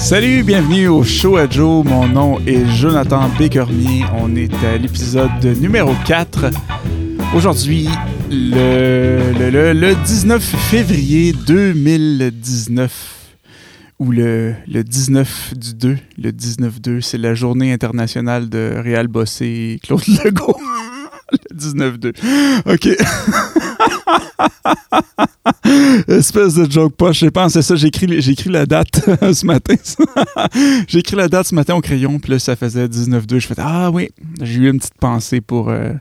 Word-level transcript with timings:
Salut, 0.00 0.42
bienvenue 0.42 0.88
au 0.88 1.04
Show 1.04 1.36
à 1.36 1.48
Joe. 1.48 1.84
Mon 1.84 2.08
nom 2.08 2.38
est 2.46 2.64
Jonathan 2.66 3.28
Bécormier. 3.38 4.04
On 4.18 4.34
est 4.34 4.52
à 4.64 4.76
l'épisode 4.78 5.44
numéro 5.60 5.92
4. 6.06 6.46
Aujourd'hui, 7.34 7.88
le, 8.30 9.32
le, 9.38 9.50
le, 9.50 9.72
le 9.72 9.94
19 9.94 10.42
février 10.42 11.32
2019 11.46 13.16
ou 13.98 14.10
le, 14.10 14.54
le 14.66 14.82
19 14.82 15.54
du 15.56 15.74
2, 15.74 15.96
le 16.18 16.30
19-2, 16.32 17.00
c'est 17.02 17.18
la 17.18 17.34
journée 17.34 17.70
internationale 17.72 18.48
de 18.48 18.72
Réal 18.76 19.06
Bossé 19.08 19.74
et 19.74 19.78
Claude 19.86 20.00
Legault. 20.24 20.56
le 21.32 21.56
19-2. 21.56 22.14
OK. 22.66 22.88
Espèce 26.08 26.54
de 26.54 26.70
joke 26.70 26.94
poche. 26.96 27.24
Pense, 27.30 27.52
c'est 27.52 27.62
ça. 27.62 27.76
J'ai 27.76 27.88
écrit, 27.88 28.20
j'ai 28.20 28.32
écrit 28.32 28.50
la 28.50 28.66
date 28.66 29.00
ce 29.32 29.46
matin. 29.46 29.74
j'ai 30.88 30.98
écrit 30.98 31.16
la 31.16 31.28
date 31.28 31.46
ce 31.46 31.54
matin 31.54 31.74
au 31.74 31.80
crayon, 31.80 32.18
puis 32.18 32.32
là, 32.32 32.38
ça 32.38 32.56
faisait 32.56 32.86
19-2. 32.86 33.38
Je 33.38 33.46
fais 33.46 33.54
Ah 33.58 33.90
oui, 33.90 34.10
j'ai 34.40 34.60
eu 34.60 34.70
une 34.70 34.78
petite 34.78 34.98
pensée 34.98 35.40
pour. 35.40 35.70
euh, 35.70 35.92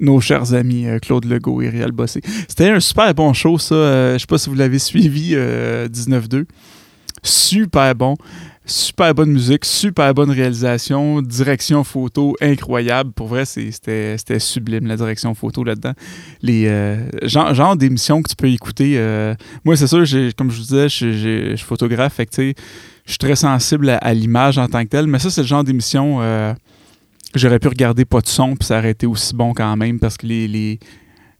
nos 0.00 0.20
chers 0.20 0.54
amis 0.54 0.86
euh, 0.86 0.98
Claude 0.98 1.24
Legault 1.24 1.62
et 1.62 1.68
Réal 1.68 1.92
Bossé. 1.92 2.20
C'était 2.48 2.68
un 2.70 2.80
super 2.80 3.12
bon 3.14 3.32
show, 3.32 3.58
ça. 3.58 3.74
Euh, 3.74 4.12
je 4.14 4.18
sais 4.18 4.26
pas 4.26 4.38
si 4.38 4.48
vous 4.48 4.56
l'avez 4.56 4.78
suivi, 4.78 5.30
euh, 5.34 5.88
19-2. 5.88 6.46
Super 7.22 7.94
bon. 7.94 8.16
Super 8.66 9.14
bonne 9.14 9.30
musique, 9.30 9.66
super 9.66 10.14
bonne 10.14 10.30
réalisation, 10.30 11.20
direction 11.20 11.84
photo 11.84 12.34
incroyable. 12.40 13.12
Pour 13.12 13.26
vrai, 13.26 13.44
c'était 13.44 14.16
sublime, 14.38 14.86
la 14.86 14.96
direction 14.96 15.34
photo 15.34 15.64
là-dedans. 15.64 15.92
Les 16.40 16.66
euh, 16.68 16.96
genre, 17.24 17.52
genre 17.52 17.76
d'émissions 17.76 18.22
que 18.22 18.30
tu 18.30 18.36
peux 18.36 18.48
écouter. 18.48 18.94
euh, 18.96 19.34
moi, 19.66 19.76
c'est 19.76 19.86
sûr, 19.86 20.06
comme 20.34 20.50
je 20.50 20.56
vous 20.56 20.62
disais, 20.62 20.88
je, 20.88 21.54
suis 21.56 21.66
photographe, 21.66 22.18
je 22.18 22.54
suis 23.06 23.18
très 23.18 23.36
sensible 23.36 23.90
à, 24.00 24.14
l'image 24.14 24.56
en 24.56 24.66
tant 24.66 24.82
que 24.82 24.88
telle. 24.88 25.08
Mais 25.08 25.18
ça, 25.18 25.28
c'est 25.28 25.42
le 25.42 25.46
genre 25.46 25.62
d'émission 25.62 26.22
euh, 26.22 26.54
que 27.34 27.38
j'aurais 27.38 27.58
pu 27.58 27.68
regarder 27.68 28.06
pas 28.06 28.22
de 28.22 28.28
son, 28.28 28.56
puis 28.56 28.66
ça 28.66 28.78
aurait 28.78 28.92
été 28.92 29.06
aussi 29.06 29.34
bon 29.34 29.52
quand 29.52 29.76
même, 29.76 30.00
parce 30.00 30.16
que 30.16 30.26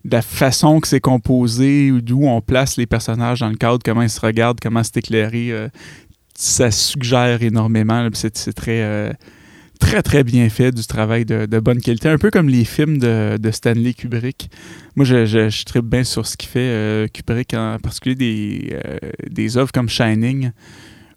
la 0.05 0.21
façon 0.21 0.81
que 0.81 0.89
c'est 0.89 1.01
composé, 1.01 1.91
d'où 2.03 2.27
on 2.27 2.41
place 2.43 2.77
les 2.77 2.87
personnages 2.87 3.41
dans 3.41 3.49
le 3.49 3.57
cadre, 3.57 3.79
comment 3.83 4.03
ils 4.03 4.11
se 4.11 4.21
regardent, 4.21 4.61
comment 4.61 4.83
c'est 4.83 4.99
éclairé, 4.99 5.51
euh, 5.51 5.69
ça 6.37 6.71
suggère 6.71 7.43
énormément. 7.43 8.09
C'est 8.13 8.53
très, 8.53 8.83
euh, 8.83 9.13
très, 9.79 10.03
très 10.03 10.25
bien 10.25 10.49
fait, 10.49 10.73
du 10.73 10.85
travail 10.87 11.25
de, 11.25 11.47
bonne 11.61 11.81
qualité. 11.81 12.09
Un 12.09 12.19
peu 12.19 12.31
comme 12.31 12.49
les 12.49 12.65
films 12.65 12.99
de, 12.99 13.51
Stanley 13.51 13.95
Kubrick. 13.95 14.51
Moi, 14.97 15.05
je, 15.05 15.27
je, 15.27 15.49
je 15.49 15.65
tripe 15.65 15.87
bien 15.87 16.05
sur 16.05 16.27
ce 16.27 16.37
qu'il 16.37 16.49
fait, 16.49 16.61
euh, 16.61 17.07
Kubrick, 17.09 17.55
en 17.55 17.79
particulier 17.83 18.15
des, 18.15 18.77
euh, 18.85 18.99
des 19.29 19.57
œuvres 19.57 19.73
comme 19.73 19.89
Shining, 19.89 20.51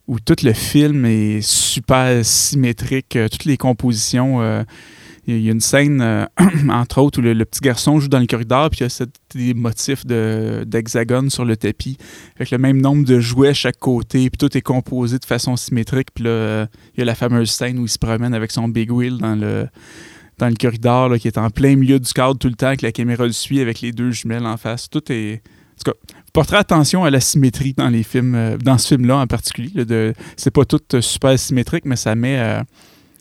où 0.07 0.19
tout 0.19 0.35
le 0.43 0.53
film 0.53 1.05
est 1.05 1.41
super 1.41 2.23
symétrique, 2.23 3.17
toutes 3.31 3.45
les 3.45 3.57
compositions. 3.57 4.39
Il 5.27 5.41
y 5.41 5.49
a 5.49 5.51
une 5.51 5.61
scène, 5.61 6.01
euh, 6.01 6.25
entre 6.69 7.01
autres, 7.01 7.19
où 7.19 7.21
le, 7.21 7.45
petit 7.45 7.59
garçon 7.59 7.99
joue 7.99 8.07
dans 8.07 8.19
le 8.19 8.27
corridor, 8.27 8.69
puis 8.69 8.79
il 8.79 8.83
y 8.83 9.03
a 9.03 9.05
des 9.35 9.53
motifs 9.53 10.05
d'hexagone 10.05 11.29
sur 11.29 11.43
le 11.43 11.57
tapis, 11.57 11.97
avec 12.37 12.51
le 12.51 12.57
même 12.57 12.79
nombre 12.79 13.05
de 13.05 13.19
jouets 13.19 13.49
à 13.49 13.53
chaque 13.53 13.77
côté, 13.77 14.29
puis 14.29 14.37
tout 14.37 14.57
est 14.57 14.61
composé 14.61 15.19
de 15.19 15.25
façon 15.25 15.57
symétrique. 15.57 16.09
Puis 16.13 16.23
là, 16.23 16.29
euh, 16.29 16.65
il 16.95 16.99
y 16.99 17.03
a 17.03 17.05
la 17.05 17.15
fameuse 17.15 17.51
scène 17.51 17.77
où 17.79 17.83
il 17.83 17.89
se 17.89 17.99
promène 17.99 18.33
avec 18.33 18.51
son 18.51 18.69
big 18.69 18.89
wheel 18.89 19.17
dans 19.17 19.35
le, 19.35 19.67
dans 20.37 20.47
le 20.47 20.55
corridor, 20.55 21.17
qui 21.17 21.27
est 21.27 21.37
en 21.37 21.49
plein 21.49 21.75
milieu 21.75 21.99
du 21.99 22.13
cadre 22.13 22.37
tout 22.37 22.47
le 22.47 22.55
temps, 22.55 22.75
que 22.75 22.85
la 22.85 22.93
caméra 22.93 23.25
le 23.25 23.33
suit 23.33 23.59
avec 23.59 23.81
les 23.81 23.91
deux 23.91 24.11
jumelles 24.11 24.45
en 24.45 24.55
face. 24.55 24.89
Tout 24.89 25.11
est. 25.11 25.41
En 25.43 25.83
tout 25.83 25.91
cas, 25.91 25.97
porterez 26.31 26.57
attention 26.57 27.03
à 27.03 27.11
la 27.11 27.19
symétrie 27.19 27.73
dans 27.73 27.89
les 27.89 28.03
films, 28.03 28.33
euh, 28.33 28.57
dans 28.57 28.77
ce 28.77 28.87
film-là 28.87 29.17
en 29.17 29.27
particulier. 29.27 30.13
c'est 30.37 30.51
pas 30.51 30.63
tout 30.63 30.81
super 31.01 31.37
symétrique, 31.37 31.83
mais 31.83 31.97
ça 31.97 32.15
met. 32.15 32.63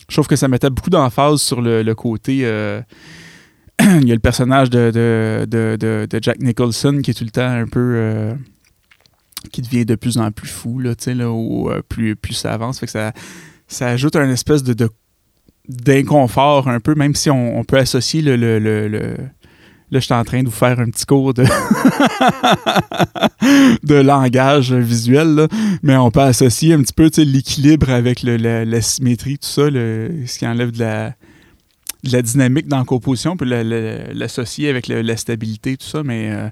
Je 0.08 0.14
trouve 0.16 0.26
que 0.26 0.36
ça 0.36 0.48
mettait 0.48 0.70
beaucoup 0.70 0.90
d'emphase 0.90 1.40
sur 1.40 1.60
le, 1.60 1.82
le 1.82 1.94
côté. 1.94 2.40
euh, 2.44 2.80
il 3.80 4.08
y 4.08 4.10
a 4.12 4.14
le 4.14 4.20
personnage 4.20 4.70
de, 4.70 4.90
de, 4.90 5.46
de, 5.46 5.76
de- 5.78 6.06
Jack 6.22 6.40
Nicholson 6.40 7.00
qui 7.02 7.10
est 7.10 7.14
tout 7.14 7.24
le 7.24 7.30
temps 7.30 7.48
un 7.48 7.66
peu. 7.66 7.92
euh, 7.96 8.34
qui 9.52 9.62
devient 9.62 9.84
de 9.84 9.94
plus 9.94 10.18
en 10.18 10.32
plus 10.32 10.48
fou, 10.48 10.80
là, 10.80 10.94
là, 11.06 11.24
euh, 11.24 11.80
plus, 11.88 12.16
plus 12.16 12.34
ça 12.34 12.52
avance. 12.52 12.80
Fait 12.80 12.86
que 12.86 12.92
ça, 12.92 13.12
ça 13.68 13.88
ajoute 13.88 14.16
un 14.16 14.28
espèce 14.30 14.64
de, 14.64 14.88
d'inconfort 15.68 16.68
un 16.68 16.80
peu, 16.80 16.94
même 16.94 17.14
si 17.14 17.30
on, 17.30 17.58
on 17.58 17.64
peut 17.64 17.76
associer 17.78 18.22
le, 18.22 18.36
le- 18.36 18.58
le- 18.58 18.88
Là, 19.92 20.00
je 20.00 20.04
suis 20.04 20.14
en 20.14 20.24
train 20.24 20.42
de 20.42 20.48
vous 20.48 20.54
faire 20.54 20.80
un 20.80 20.86
petit 20.90 21.06
cours 21.06 21.32
de, 21.32 21.44
de 23.84 23.94
langage 23.94 24.72
visuel, 24.72 25.46
mais 25.82 25.96
on 25.96 26.10
peut 26.10 26.20
associer 26.20 26.74
un 26.74 26.82
petit 26.82 26.92
peu 26.92 27.10
l'équilibre 27.18 27.90
avec 27.90 28.22
la, 28.22 28.80
symétrie, 28.80 29.38
tout 29.38 29.48
ça, 29.48 29.66
ce 29.70 30.38
qui 30.38 30.46
enlève 30.46 30.72
de 30.72 30.80
la, 30.80 31.10
de 32.04 32.12
la 32.12 32.22
dynamique 32.22 32.66
dans 32.66 32.78
la 32.78 32.84
composition, 32.84 33.36
la- 33.40 33.62
la- 33.62 34.12
l'associer 34.12 34.68
avec 34.70 34.88
la 34.88 35.16
stabilité, 35.16 35.76
tout 35.76 35.86
ça. 35.86 36.02
Mais 36.02 36.30
euh, 36.32 36.48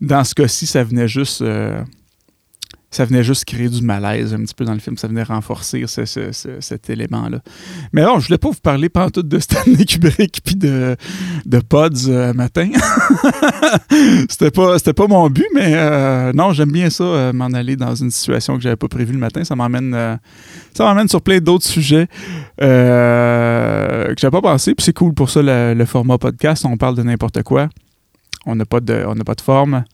dans 0.00 0.24
ce 0.24 0.34
cas-ci, 0.34 0.66
ça 0.66 0.82
venait 0.82 1.08
juste. 1.08 1.42
euh, 1.42 1.82
ça 2.92 3.04
venait 3.04 3.24
juste 3.24 3.44
créer 3.46 3.68
du 3.68 3.82
malaise 3.82 4.32
un 4.34 4.38
petit 4.42 4.54
peu 4.54 4.64
dans 4.64 4.74
le 4.74 4.78
film. 4.78 4.96
Ça 4.98 5.08
venait 5.08 5.22
renforcer 5.24 5.82
ce- 5.88 6.04
ce- 6.04 6.30
ce- 6.30 6.60
cet 6.60 6.90
élément-là. 6.90 7.38
Mais 7.92 8.02
non, 8.02 8.20
je 8.20 8.26
voulais 8.28 8.38
pas 8.38 8.50
vous 8.50 8.60
parler 8.62 8.88
pantoute 8.88 9.26
de 9.26 9.38
Stanley 9.40 9.84
Kubrick 9.88 10.40
puis 10.44 10.54
de, 10.54 10.96
de 11.46 11.58
Pods 11.58 12.08
euh, 12.08 12.32
matin. 12.34 12.68
c'était 14.28 14.50
pas 14.50 14.78
c'était 14.78 14.92
pas 14.92 15.06
mon 15.08 15.28
but, 15.30 15.46
mais 15.54 15.72
euh, 15.74 16.32
non, 16.34 16.52
j'aime 16.52 16.70
bien 16.70 16.90
ça, 16.90 17.02
euh, 17.04 17.32
m'en 17.32 17.46
aller 17.46 17.76
dans 17.76 17.94
une 17.94 18.10
situation 18.10 18.56
que 18.56 18.62
j'avais 18.62 18.76
pas 18.76 18.88
prévue 18.88 19.12
le 19.14 19.18
matin. 19.18 19.42
Ça 19.42 19.56
m'emmène 19.56 20.18
ça 20.74 20.84
m'emmène 20.84 21.08
sur 21.08 21.22
plein 21.22 21.38
d'autres 21.38 21.66
sujets 21.66 22.06
que 22.58 24.14
j'avais 24.20 24.30
pas 24.30 24.42
pensé. 24.42 24.74
Puis 24.74 24.84
c'est 24.84 24.92
cool 24.92 25.14
pour 25.14 25.30
ça 25.30 25.42
le, 25.42 25.74
le 25.74 25.84
format 25.84 26.18
podcast. 26.18 26.64
On 26.66 26.76
parle 26.76 26.96
de 26.96 27.02
n'importe 27.02 27.42
quoi. 27.42 27.68
On 28.46 28.54
n'a 28.54 28.64
pas 28.64 28.80
de 28.80 29.04
on 29.06 29.14
n'a 29.14 29.24
pas 29.24 29.34
de 29.34 29.40
forme. 29.40 29.84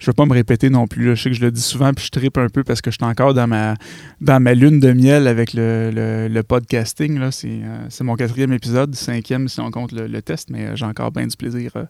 Je 0.00 0.06
veux 0.06 0.12
pas 0.14 0.24
me 0.26 0.32
répéter 0.32 0.70
non 0.70 0.86
plus. 0.88 1.06
là. 1.08 1.14
Je 1.14 1.22
sais 1.22 1.30
que 1.30 1.36
je 1.36 1.42
le 1.42 1.50
dis 1.52 1.60
souvent, 1.60 1.92
puis 1.92 2.06
je 2.06 2.10
tripe 2.10 2.38
un 2.38 2.48
peu 2.48 2.64
parce 2.64 2.80
que 2.80 2.90
je 2.90 2.96
suis 2.96 3.04
encore 3.04 3.34
dans 3.34 3.46
ma, 3.46 3.74
dans 4.20 4.40
ma 4.40 4.54
lune 4.54 4.80
de 4.80 4.92
miel 4.92 5.28
avec 5.28 5.52
le, 5.52 5.90
le- 6.28 6.42
podcasting. 6.42 7.18
là. 7.18 7.30
C'est 7.30 7.48
euh, 7.48 7.84
c'est 7.90 8.02
mon 8.02 8.16
quatrième 8.16 8.52
épisode, 8.52 8.94
cinquième 8.94 9.46
si 9.48 9.60
on 9.60 9.70
compte 9.70 9.92
le, 9.92 10.22
test, 10.22 10.48
mais 10.50 10.66
euh, 10.66 10.74
j'ai 10.74 10.86
encore 10.86 11.12
bien 11.12 11.26
du 11.26 11.36
plaisir. 11.36 11.70
euh. 11.76 11.84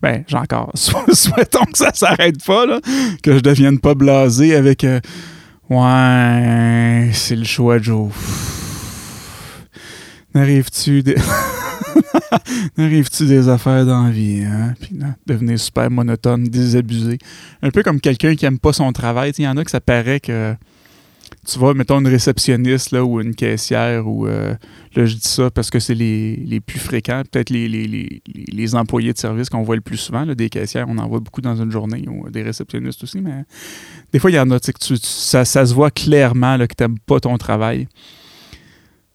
ben, 0.00 0.22
j'ai 0.28 0.36
encore. 0.36 0.70
Sou- 0.74 0.96
Souhaitons 1.12 1.64
que 1.64 1.76
ça 1.78 1.90
s'arrête 1.92 2.42
pas, 2.44 2.64
là, 2.66 2.80
que 3.22 3.34
je 3.34 3.40
devienne 3.40 3.78
pas 3.80 3.94
blasé 3.94 4.54
avec 4.54 4.86
Ouais, 5.68 7.10
c'est 7.12 7.34
le 7.34 7.42
choix, 7.44 7.78
Joe. 7.82 8.12
N'arrives-tu 10.34 11.02
des... 11.02 11.16
N'arrives-tu 12.76 13.26
des 13.26 13.48
affaires 13.48 13.86
d'envie, 13.86 14.44
hein? 14.44 14.74
Puis 14.80 14.98
devenir 15.26 15.58
super 15.58 15.90
monotone, 15.90 16.44
désabusé. 16.44 17.18
Un 17.62 17.70
peu 17.70 17.82
comme 17.82 18.00
quelqu'un 18.00 18.34
qui 18.34 18.46
aime 18.46 18.58
pas 18.58 18.72
son 18.72 18.92
travail. 18.92 19.32
Il 19.38 19.44
y 19.44 19.48
en 19.48 19.56
a 19.56 19.64
que 19.64 19.70
ça 19.70 19.80
paraît 19.80 20.20
que 20.20 20.54
tu 21.46 21.58
vois, 21.58 21.74
mettons 21.74 22.00
une 22.00 22.08
réceptionniste 22.08 22.90
là, 22.90 23.04
ou 23.04 23.20
une 23.20 23.34
caissière, 23.34 24.06
ou 24.06 24.26
euh, 24.26 24.54
là 24.94 25.06
je 25.06 25.14
dis 25.14 25.28
ça 25.28 25.50
parce 25.50 25.70
que 25.70 25.78
c'est 25.78 25.94
les, 25.94 26.36
les 26.36 26.60
plus 26.60 26.78
fréquents, 26.78 27.22
peut-être 27.30 27.50
les, 27.50 27.68
les, 27.68 27.86
les, 27.86 28.22
les 28.26 28.74
employés 28.74 29.12
de 29.12 29.18
service 29.18 29.48
qu'on 29.48 29.62
voit 29.62 29.76
le 29.76 29.80
plus 29.80 29.96
souvent, 29.96 30.26
des 30.26 30.48
caissières, 30.48 30.86
on 30.88 30.98
en 30.98 31.06
voit 31.06 31.20
beaucoup 31.20 31.40
dans 31.40 31.56
une 31.56 31.70
journée, 31.70 32.04
ou 32.08 32.28
des 32.30 32.42
réceptionnistes 32.42 33.02
aussi, 33.04 33.20
mais 33.20 33.44
des 34.12 34.18
fois 34.18 34.30
il 34.30 34.34
y 34.34 34.40
en 34.40 34.50
a, 34.50 34.58
que 34.58 34.96
ça, 35.02 35.44
ça 35.44 35.66
se 35.66 35.72
voit 35.72 35.90
clairement 35.90 36.56
là, 36.56 36.66
que 36.66 36.74
tu 36.74 36.82
n'aimes 36.82 36.98
pas 36.98 37.20
ton 37.20 37.38
travail. 37.38 37.86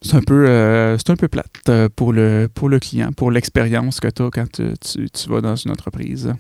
C'est 0.04 0.16
un 0.16 0.22
peu 0.22 0.48
euh, 0.48 0.98
c'est 0.98 1.12
un 1.12 1.16
peu 1.16 1.28
plate 1.28 1.52
euh, 1.70 1.88
pour 1.96 2.12
le, 2.12 2.50
pour 2.52 2.70
le 2.70 2.80
client, 2.80 3.12
pour 3.12 3.30
l'expérience 3.30 4.00
que 4.00 4.08
tu 4.08 4.24
as 4.24 4.32
quand 4.32 4.52
tu, 4.52 4.74
tu- 5.14 5.30
vas 5.30 5.42
dans 5.42 5.56
une 5.56 5.70
entreprise. 5.70 6.34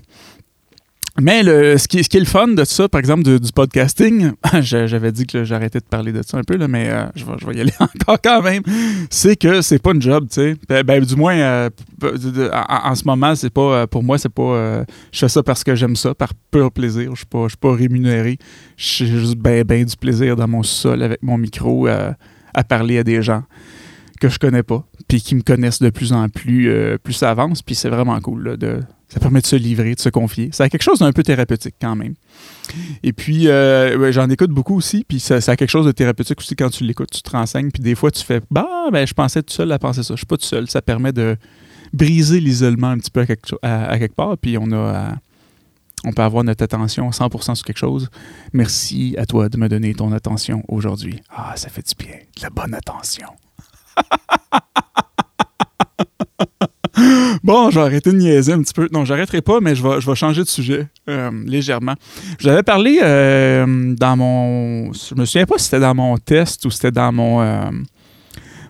Mais 1.20 1.44
le, 1.44 1.78
ce, 1.78 1.88
qui, 1.88 2.04
ce 2.04 2.10
qui 2.10 2.18
est 2.18 2.22
le 2.22 2.26
fun 2.26 2.48
de 2.48 2.64
ça, 2.64 2.90
par 2.90 2.98
exemple, 2.98 3.24
du, 3.24 3.52
podcasting, 3.52 4.32
j'avais 4.62 5.12
dit 5.12 5.28
que 5.28 5.44
j'arrêtais 5.44 5.80
de 5.80 5.86
parler 5.86 6.12
de 6.12 6.24
ça 6.24 6.38
un 6.38 6.42
peu, 6.42 6.58
mais 6.68 6.90
euh, 6.90 7.06
je, 7.16 7.26
vais, 7.26 7.34
je 7.40 7.46
vais 7.46 7.56
y 7.56 7.62
aller 7.62 7.74
encore 7.80 8.18
quand 8.24 8.42
même, 8.42 8.64
c'est 9.12 9.36
que 9.36 9.62
c'est 9.62 9.78
pas 9.78 9.92
une 9.92 10.02
job, 10.02 10.26
tu 10.30 10.36
sais. 10.36 10.56
Ben, 10.68 10.84
ben, 10.84 11.04
du 11.04 11.16
moins, 11.16 11.38
euh, 11.38 11.70
en, 12.02 12.96
ce 12.96 13.04
moment, 13.04 13.36
c'est 13.36 13.52
pas, 13.52 13.86
pour 13.86 14.02
moi, 14.02 14.18
c'est 14.18 14.30
pas, 14.34 14.86
je 15.12 15.20
fais 15.20 15.30
ça 15.30 15.44
parce 15.44 15.64
que 15.64 15.76
j'aime 15.76 15.98
ça, 15.98 16.16
par 16.16 16.32
pur 16.50 16.72
plaisir. 16.72 17.12
Je 17.12 17.18
suis 17.18 17.26
pas, 17.28 17.44
je 17.44 17.50
suis 17.50 17.58
pas 17.58 17.76
rémunéré. 17.76 18.40
J'ai 18.78 19.06
juste 19.06 19.36
ben, 19.36 19.64
ben 19.64 19.86
du 19.86 19.96
plaisir 19.98 20.36
dans 20.36 20.48
mon 20.48 20.64
sol 20.64 21.04
avec 21.04 21.22
mon 21.22 21.38
micro 21.38 21.88
à 22.54 22.64
parler 22.64 22.98
à 22.98 23.04
des 23.04 23.22
gens 23.22 23.44
que 24.20 24.30
je 24.30 24.38
connais 24.38 24.64
pas, 24.64 24.86
puis 25.08 25.20
qui 25.20 25.34
me 25.34 25.42
connaissent 25.42 25.82
de 25.82 25.90
plus 25.90 26.14
en 26.14 26.30
plus, 26.30 26.70
euh, 26.70 26.98
plus 27.02 27.14
ça 27.14 27.32
avance, 27.32 27.64
puis 27.64 27.74
c'est 27.74 27.90
vraiment 27.90 28.20
cool. 28.22 28.56
là, 28.62 28.80
ça 29.10 29.20
permet 29.20 29.42
de 29.42 29.48
se 29.48 29.56
livrer, 29.56 29.96
de 29.96 30.00
se 30.00 30.10
confier. 30.10 30.50
C'est 30.54 30.70
quelque 30.70 30.84
chose 30.84 31.00
d'un 31.00 31.12
peu 31.12 31.24
thérapeutique 31.24 31.76
quand 31.82 31.96
même. 31.96 32.14
Et 33.04 33.12
puis, 33.12 33.48
euh, 33.48 34.12
j'en 34.12 34.30
écoute 34.30 34.52
beaucoup 34.52 34.78
aussi, 34.78 35.04
puis 35.04 35.20
ça, 35.20 35.42
ça 35.42 35.54
a 35.54 35.56
quelque 35.56 35.72
chose 35.72 35.88
de 35.88 35.92
thérapeutique 35.92 36.40
aussi 36.40 36.56
quand 36.56 36.70
tu 36.70 36.84
l'écoutes, 36.84 37.10
tu 37.12 37.22
te 37.22 37.32
renseignes, 37.32 37.72
puis 37.72 37.82
des 37.84 37.96
fois 37.96 38.12
tu 38.12 38.24
fais, 38.24 38.42
bah, 38.52 38.68
ben, 38.92 39.06
je 39.06 39.14
pensais 39.14 39.42
tout 39.42 39.54
seul 39.54 39.72
à 39.72 39.80
penser 39.80 40.04
ça. 40.04 40.14
Je 40.14 40.20
suis 40.20 40.28
pas 40.28 40.38
tout 40.38 40.46
seul. 40.46 40.70
Ça 40.70 40.82
permet 40.82 41.12
de 41.12 41.36
briser 41.92 42.40
l'isolement 42.40 42.90
un 42.90 43.00
petit 43.00 43.12
peu 43.12 43.22
à 43.22 43.26
quelque, 43.26 43.56
à 43.64 43.98
quelque 43.98 44.16
part, 44.16 44.38
puis 44.38 44.58
on 44.58 44.72
a 44.72 44.78
à, 44.78 45.16
on 46.04 46.12
peut 46.14 46.24
avoir 46.24 46.44
notre 46.44 46.64
attention 46.64 47.10
100% 47.10 47.56
sur 47.56 47.66
quelque 47.66 47.78
chose. 47.78 48.10
Merci 48.54 49.16
à 49.18 49.26
toi 49.26 49.50
de 49.50 49.58
me 49.58 49.70
donner 49.70 49.94
ton 49.94 50.12
attention 50.12 50.64
aujourd'hui. 50.68 51.22
Ah, 51.30 51.54
ça 51.56 51.70
fait 51.70 51.86
du 51.88 51.94
bien. 52.04 52.18
La 52.42 52.50
bonne 52.50 52.74
attention. 52.74 53.28
bon, 57.44 57.70
je 57.70 57.76
vais 57.80 57.86
arrêter 57.86 58.12
de 58.12 58.18
niaiser 58.18 58.54
un 58.54 58.62
petit 58.62 58.74
peu. 58.74 58.90
Non, 58.92 59.06
j'arrêterai 59.06 59.42
pas, 59.42 59.60
mais 59.62 59.76
je 59.76 59.84
vais, 59.84 60.16
changer 60.16 60.44
de 60.44 60.48
sujet 60.48 60.88
euh, 61.08 61.30
légèrement. 61.46 61.94
Je 62.40 62.48
l'avais 62.48 62.64
parlé 62.64 63.00
euh, 63.04 63.94
dans 63.96 64.18
mon. 64.18 64.92
Je 64.94 65.14
me 65.16 65.26
souviens 65.26 65.46
pas 65.46 65.58
si 65.58 65.66
c'était 65.66 65.80
dans 65.80 65.96
mon 65.96 66.18
test 66.18 66.66
ou 66.66 66.72
c'était 66.72 66.92
dans 66.92 67.12
mon, 67.12 67.42
euh, 67.42 67.70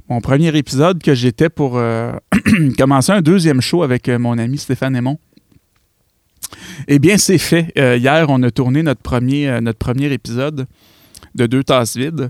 mon 0.10 0.20
premier 0.20 0.56
épisode 0.58 1.02
que 1.02 1.14
j'étais 1.14 1.50
pour 1.50 1.82
commencer 2.78 3.12
un 3.14 3.22
deuxième 3.22 3.62
show 3.62 3.84
avec 3.84 4.10
mon 4.10 4.38
ami 4.38 4.58
Stéphane 4.58 4.96
Aymon. 4.96 5.18
Eh 6.88 7.00
bien, 7.00 7.18
c'est 7.18 7.38
fait. 7.38 7.72
hier, 7.76 8.26
on 8.30 8.42
a 8.44 8.52
tourné 8.52 8.84
notre 8.84 9.02
premier, 9.02 9.60
notre 9.62 9.80
premier 9.80 10.12
épisode 10.12 10.68
de 11.36 11.46
Deux 11.46 11.64
tasses 11.64 11.96
vides. 11.96 12.30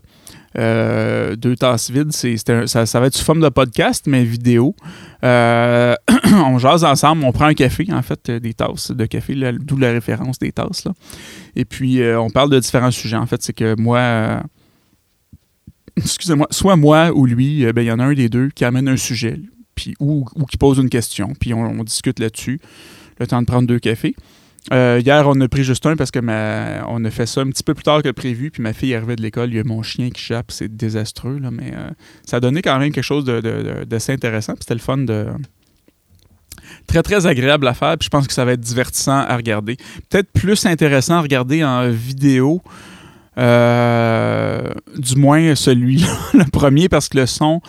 Euh, 0.58 1.38
deux 1.38 1.56
tasses 1.56 1.90
vides, 1.90 2.12
c'est, 2.12 2.36
ça, 2.38 3.00
va 3.00 3.06
être 3.06 3.16
sous 3.16 3.24
forme 3.24 3.42
de 3.42 3.50
podcast, 3.50 4.06
mais 4.08 4.24
vidéo. 4.24 4.76
Euh, 5.24 5.96
on 6.34 6.58
jase 6.58 6.84
ensemble, 6.84 7.24
on 7.24 7.32
prend 7.32 7.46
un 7.46 7.54
café, 7.54 7.88
en 7.92 8.02
fait, 8.02 8.30
euh, 8.30 8.40
des 8.40 8.54
tasses 8.54 8.92
de 8.92 9.06
café, 9.06 9.36
d'où 9.60 9.78
la 9.78 9.92
référence 9.92 10.40
des 10.40 10.52
tasses. 10.52 10.88
Et 11.56 11.66
puis, 11.66 12.02
on 12.04 12.30
parle 12.30 12.50
de 12.50 12.60
différents 12.60 12.92
sujets. 12.92 13.18
En 13.18 13.26
fait, 13.26 13.42
c'est 13.42 13.54
que 13.54 13.80
moi, 13.80 14.44
excusez-moi, 15.98 16.48
soit 16.52 16.76
moi 16.76 17.12
ou 17.14 17.26
lui, 17.26 17.66
ben, 17.72 17.82
il 17.82 17.88
y 17.88 17.92
en 17.92 18.00
a 18.00 18.04
un 18.04 18.14
des 18.14 18.30
deux 18.30 18.50
qui 18.50 18.66
amène 18.66 18.88
un 18.88 18.98
sujet, 18.98 19.40
ou, 20.00 20.26
qui 20.50 20.58
pose 20.58 20.80
une 20.80 20.90
question, 20.90 21.34
puis 21.40 21.54
on 21.54 21.84
discute 21.84 22.20
là-dessus, 22.20 22.60
le 23.22 23.28
temps 23.28 23.42
de 23.42 23.48
prendre 23.48 23.68
deux 23.68 23.80
cafés. 23.80 24.16
Euh, 24.72 25.02
hier, 25.04 25.28
on 25.28 25.40
a 25.42 25.48
pris 25.48 25.64
juste 25.64 25.86
un 25.88 25.96
parce 25.96 26.12
que 26.12 26.20
on 26.88 27.06
a 27.06 27.10
fait 27.10 27.26
ça 27.26 27.42
un 27.42 27.48
petit 27.48 27.64
peu 27.64 27.74
plus 27.74 27.84
tard 27.84 28.04
que 28.04 28.10
prévu. 28.10 28.52
Puis 28.52 28.62
ma 28.62 28.74
fille 28.74 28.92
est 28.92 28.96
arrivée 28.96 29.16
de 29.16 29.22
l'école, 29.22 29.50
il 29.50 29.56
y 29.56 29.60
a 29.60 29.64
mon 29.64 29.82
chien 29.82 30.10
qui 30.10 30.22
chape, 30.22 30.52
c'est 30.52 30.76
désastreux, 30.76 31.40
là, 31.40 31.50
mais 31.52 31.72
euh, 31.76 31.90
ça 32.26 32.38
a 32.38 32.40
donné 32.40 32.62
quand 32.62 32.78
même 32.78 32.92
quelque 32.92 33.04
chose 33.04 33.26
d'assez 33.26 34.12
intéressant. 34.12 34.54
C'était 34.60 34.76
le 34.76 34.80
fun 34.80 34.98
de. 34.98 35.28
Très, 36.88 37.02
très 37.04 37.26
agréable 37.26 37.68
à 37.68 37.74
faire. 37.74 37.98
Puis 37.98 38.06
je 38.06 38.10
pense 38.10 38.28
que 38.28 38.34
ça 38.34 38.46
va 38.46 38.54
être 38.54 38.62
divertissant 38.62 39.20
à 39.20 39.36
regarder. 39.36 39.78
Peut-être 40.10 40.32
plus 40.32 40.66
intéressant 40.66 41.16
à 41.16 41.22
regarder 41.22 41.64
en 41.64 41.90
vidéo. 41.90 42.62
Euh, 43.38 44.70
du 44.98 45.16
moins 45.16 45.56
celui-là, 45.56 46.08
le 46.34 46.44
premier, 46.52 46.90
parce 46.90 47.08
que 47.08 47.18
le 47.18 47.26
son, 47.26 47.62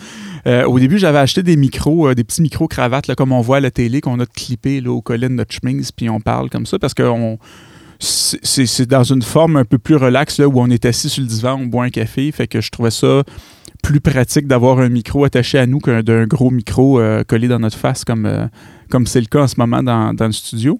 euh, 0.45 0.65
au 0.65 0.79
début, 0.79 0.97
j'avais 0.97 1.19
acheté 1.19 1.43
des 1.43 1.55
micros, 1.55 2.09
euh, 2.09 2.15
des 2.15 2.23
petits 2.23 2.41
micros 2.41 2.67
cravates, 2.67 3.07
là, 3.07 3.15
comme 3.15 3.31
on 3.31 3.41
voit 3.41 3.57
à 3.57 3.59
la 3.59 3.71
télé, 3.71 4.01
qu'on 4.01 4.19
a 4.19 4.25
clippé 4.25 4.81
là, 4.81 4.91
au 4.91 5.01
collet 5.01 5.29
de 5.29 5.33
notre 5.33 5.53
chemise, 5.53 5.91
puis 5.91 6.09
on 6.09 6.19
parle 6.19 6.49
comme 6.49 6.65
ça, 6.65 6.79
parce 6.79 6.93
que 6.93 7.03
c'est 7.99 8.85
dans 8.85 9.03
une 9.03 9.21
forme 9.21 9.55
un 9.55 9.65
peu 9.65 9.77
plus 9.77 9.95
relaxe, 9.95 10.37
là, 10.39 10.47
où 10.47 10.59
on 10.59 10.69
est 10.69 10.85
assis 10.85 11.09
sur 11.09 11.21
le 11.21 11.27
divan, 11.27 11.59
on 11.61 11.67
boit 11.67 11.85
un 11.85 11.89
café, 11.89 12.31
fait 12.31 12.47
que 12.47 12.59
je 12.59 12.69
trouvais 12.69 12.91
ça 12.91 13.23
plus 13.81 14.01
pratique 14.01 14.47
d'avoir 14.47 14.79
un 14.79 14.89
micro 14.89 15.25
attaché 15.25 15.59
à 15.59 15.65
nous 15.65 15.79
qu'un 15.79 16.01
gros 16.25 16.51
micro 16.51 16.99
euh, 16.99 17.23
collé 17.23 17.47
dans 17.47 17.59
notre 17.59 17.77
face, 17.77 18.03
comme 18.05 18.27
c'est 19.05 19.19
le 19.19 19.25
cas 19.27 19.43
en 19.43 19.47
ce 19.47 19.55
moment 19.57 19.83
dans 19.83 20.13
le 20.19 20.31
studio. 20.31 20.79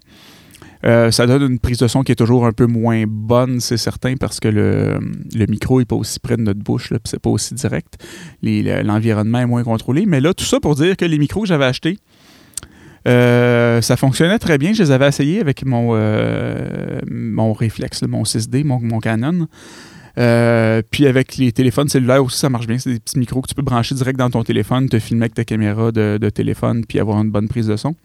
Euh, 0.86 1.12
ça 1.12 1.26
donne 1.26 1.44
une 1.44 1.60
prise 1.60 1.78
de 1.78 1.88
son 1.88 2.04
qui 2.04 2.12
est 2.12 2.16
toujours 2.16 2.46
un 2.46 2.52
peu 2.52 2.66
moins 2.66 3.06
bonne, 3.08 3.60
c'est 3.60 3.78
certain, 3.78 4.16
parce 4.16 4.40
que 4.40 4.50
le, 4.50 5.00
micro 5.48 5.80
n'est 5.80 5.86
pas 5.86 5.96
aussi 5.96 6.20
près 6.20 6.36
de 6.36 6.42
notre 6.42 6.60
bouche, 6.60 6.90
puis 6.90 7.00
c'est 7.06 7.22
pas 7.22 7.30
aussi 7.30 7.54
direct. 7.54 8.04
L'environnement 8.42 9.40
est 9.40 9.46
moins 9.46 9.64
contrôlé. 9.64 10.06
Mais 10.06 10.20
là, 10.20 10.34
tout 10.34 10.46
ça 10.46 10.60
pour 10.60 10.76
dire 10.76 10.98
que 10.98 11.06
les 11.06 11.18
micros 11.18 11.42
que 11.42 11.48
j'avais 11.48 11.66
achetés, 11.66 11.98
euh, 13.08 13.82
ça 13.82 13.96
fonctionnait 13.98 14.40
très 14.40 14.58
bien. 14.58 14.74
Je 14.74 14.84
les 14.84 14.92
avais 14.92 15.08
essayés 15.08 15.40
avec 15.40 15.66
mon, 15.66 15.92
euh, 15.94 17.00
mon 17.10 17.54
réflexe, 17.54 18.02
mon 18.04 18.24
6D, 18.24 18.64
mon, 18.64 19.00
Canon. 19.00 19.48
puis 20.92 21.08
avec 21.08 21.38
les 21.38 21.54
téléphones 21.54 21.88
cellulaires 21.88 22.24
aussi, 22.24 22.40
ça 22.40 22.50
marche 22.50 22.68
bien. 22.68 22.78
C'est 22.78 22.92
des 22.92 23.00
petits 23.00 23.20
micros 23.20 23.42
que 23.42 23.48
tu 23.48 23.56
peux 23.56 23.62
brancher 23.62 23.96
direct 23.96 24.20
dans 24.20 24.30
ton 24.30 24.44
téléphone, 24.44 24.90
te 24.90 25.00
filmer 25.00 25.24
avec 25.24 25.34
ta 25.34 25.46
caméra 25.46 25.94
de 25.94 26.30
téléphone, 26.30 26.84
puis 26.86 27.00
avoir 27.00 27.22
une 27.22 27.32
bonne 27.32 27.48
prise 27.48 27.68
de 27.68 27.78
son. 27.78 27.96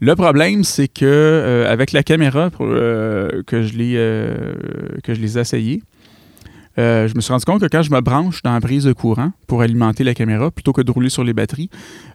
Le 0.00 0.14
problème, 0.14 0.64
c'est 0.64 0.88
que 0.88 1.04
euh, 1.04 1.70
avec 1.70 1.92
la 1.92 2.02
caméra 2.02 2.50
euh, 2.60 3.42
que, 3.46 3.62
je 3.62 3.74
l'ai, 3.76 3.94
euh, 3.96 4.54
que 5.04 5.14
je 5.14 5.38
essayés, 5.38 5.82
je 6.78 7.14
me 7.14 7.20
suis 7.20 7.30
rendu 7.30 7.44
compte 7.44 7.60
que 7.60 7.66
quand 7.66 7.82
je 7.82 7.90
me 7.90 8.00
branche 8.00 8.42
dans 8.42 8.54
la 8.54 8.60
prise 8.60 8.84
de 8.84 8.94
courant 8.94 9.32
pour 9.46 9.60
alimenter 9.60 10.02
la 10.02 10.14
caméra, 10.14 10.50
plutôt 10.50 10.72
que 10.72 10.80
de 10.80 10.90
rouler 10.90 11.10
sur 11.10 11.22
les 11.22 11.34
batteries, 11.34 11.68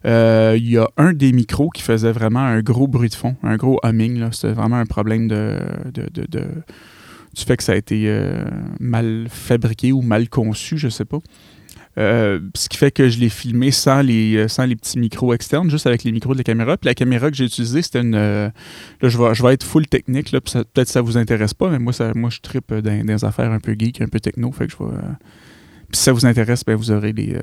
il 0.03 0.67
y 0.67 0.77
a 0.77 0.89
un 0.97 1.13
des 1.13 1.31
micros 1.31 1.69
qui 1.69 1.83
faisait 1.83 2.11
vraiment 2.11 2.39
un 2.39 2.61
gros 2.61 2.87
bruit 2.87 3.09
de 3.09 3.13
fond, 3.13 3.35
un 3.43 3.57
gros 3.57 3.79
humming. 3.83 4.31
C'était 4.31 4.53
vraiment 4.53 4.77
un 4.77 4.87
problème 4.87 5.27
de, 5.27 5.59
du 5.93 7.43
fait 7.45 7.57
que 7.57 7.63
ça 7.63 7.73
a 7.73 7.75
été 7.75 8.11
mal 8.79 9.27
fabriqué 9.29 9.91
ou 9.91 10.01
mal 10.01 10.29
conçu, 10.29 10.79
je 10.79 10.89
sais 10.89 11.05
pas. 11.05 11.19
Euh, 11.97 12.41
ce 12.55 12.67
qui 12.67 12.77
fait 12.77 12.91
que 12.91 13.07
je 13.07 13.19
l'ai 13.19 13.29
filmé 13.29 13.71
sans 13.71 14.01
les, 14.01 14.35
euh, 14.35 14.47
sans 14.49 14.65
les 14.65 14.75
petits 14.75 14.99
micros 14.99 15.33
externes, 15.33 15.69
juste 15.69 15.87
avec 15.87 16.03
les 16.03 16.11
micros 16.11 16.33
de 16.33 16.39
la 16.39 16.43
caméra. 16.43 16.75
Puis 16.75 16.87
la 16.87 16.93
caméra 16.93 17.31
que 17.31 17.37
j'ai 17.37 17.45
utilisée, 17.45 17.81
c'était 17.81 18.01
une. 18.01 18.15
Euh, 18.15 18.49
là, 19.01 19.09
je 19.09 19.17
vais, 19.17 19.33
je 19.33 19.41
vais 19.41 19.53
être 19.53 19.63
full 19.63 19.87
technique. 19.87 20.31
Là, 20.31 20.41
peut-être 20.41 20.73
que 20.73 20.85
ça 20.85 21.01
vous 21.01 21.17
intéresse 21.17 21.53
pas, 21.53 21.69
mais 21.69 21.79
moi, 21.79 21.93
ça, 21.93 22.11
moi 22.13 22.29
je 22.29 22.39
tripe 22.41 22.73
dans, 22.73 23.05
des 23.05 23.23
affaires 23.23 23.51
un 23.51 23.59
peu 23.59 23.75
geek, 23.77 24.01
un 24.01 24.07
peu 24.07 24.19
techno. 24.19 24.51
Fait 24.51 24.67
que 24.67 24.73
je 24.73 24.77
puis 24.77 25.97
si 25.97 26.03
ça 26.03 26.11
vous 26.11 26.25
intéresse, 26.25 26.65
ben, 26.65 26.75
vous 26.75 26.91
aurez 26.91 27.13
les. 27.13 27.37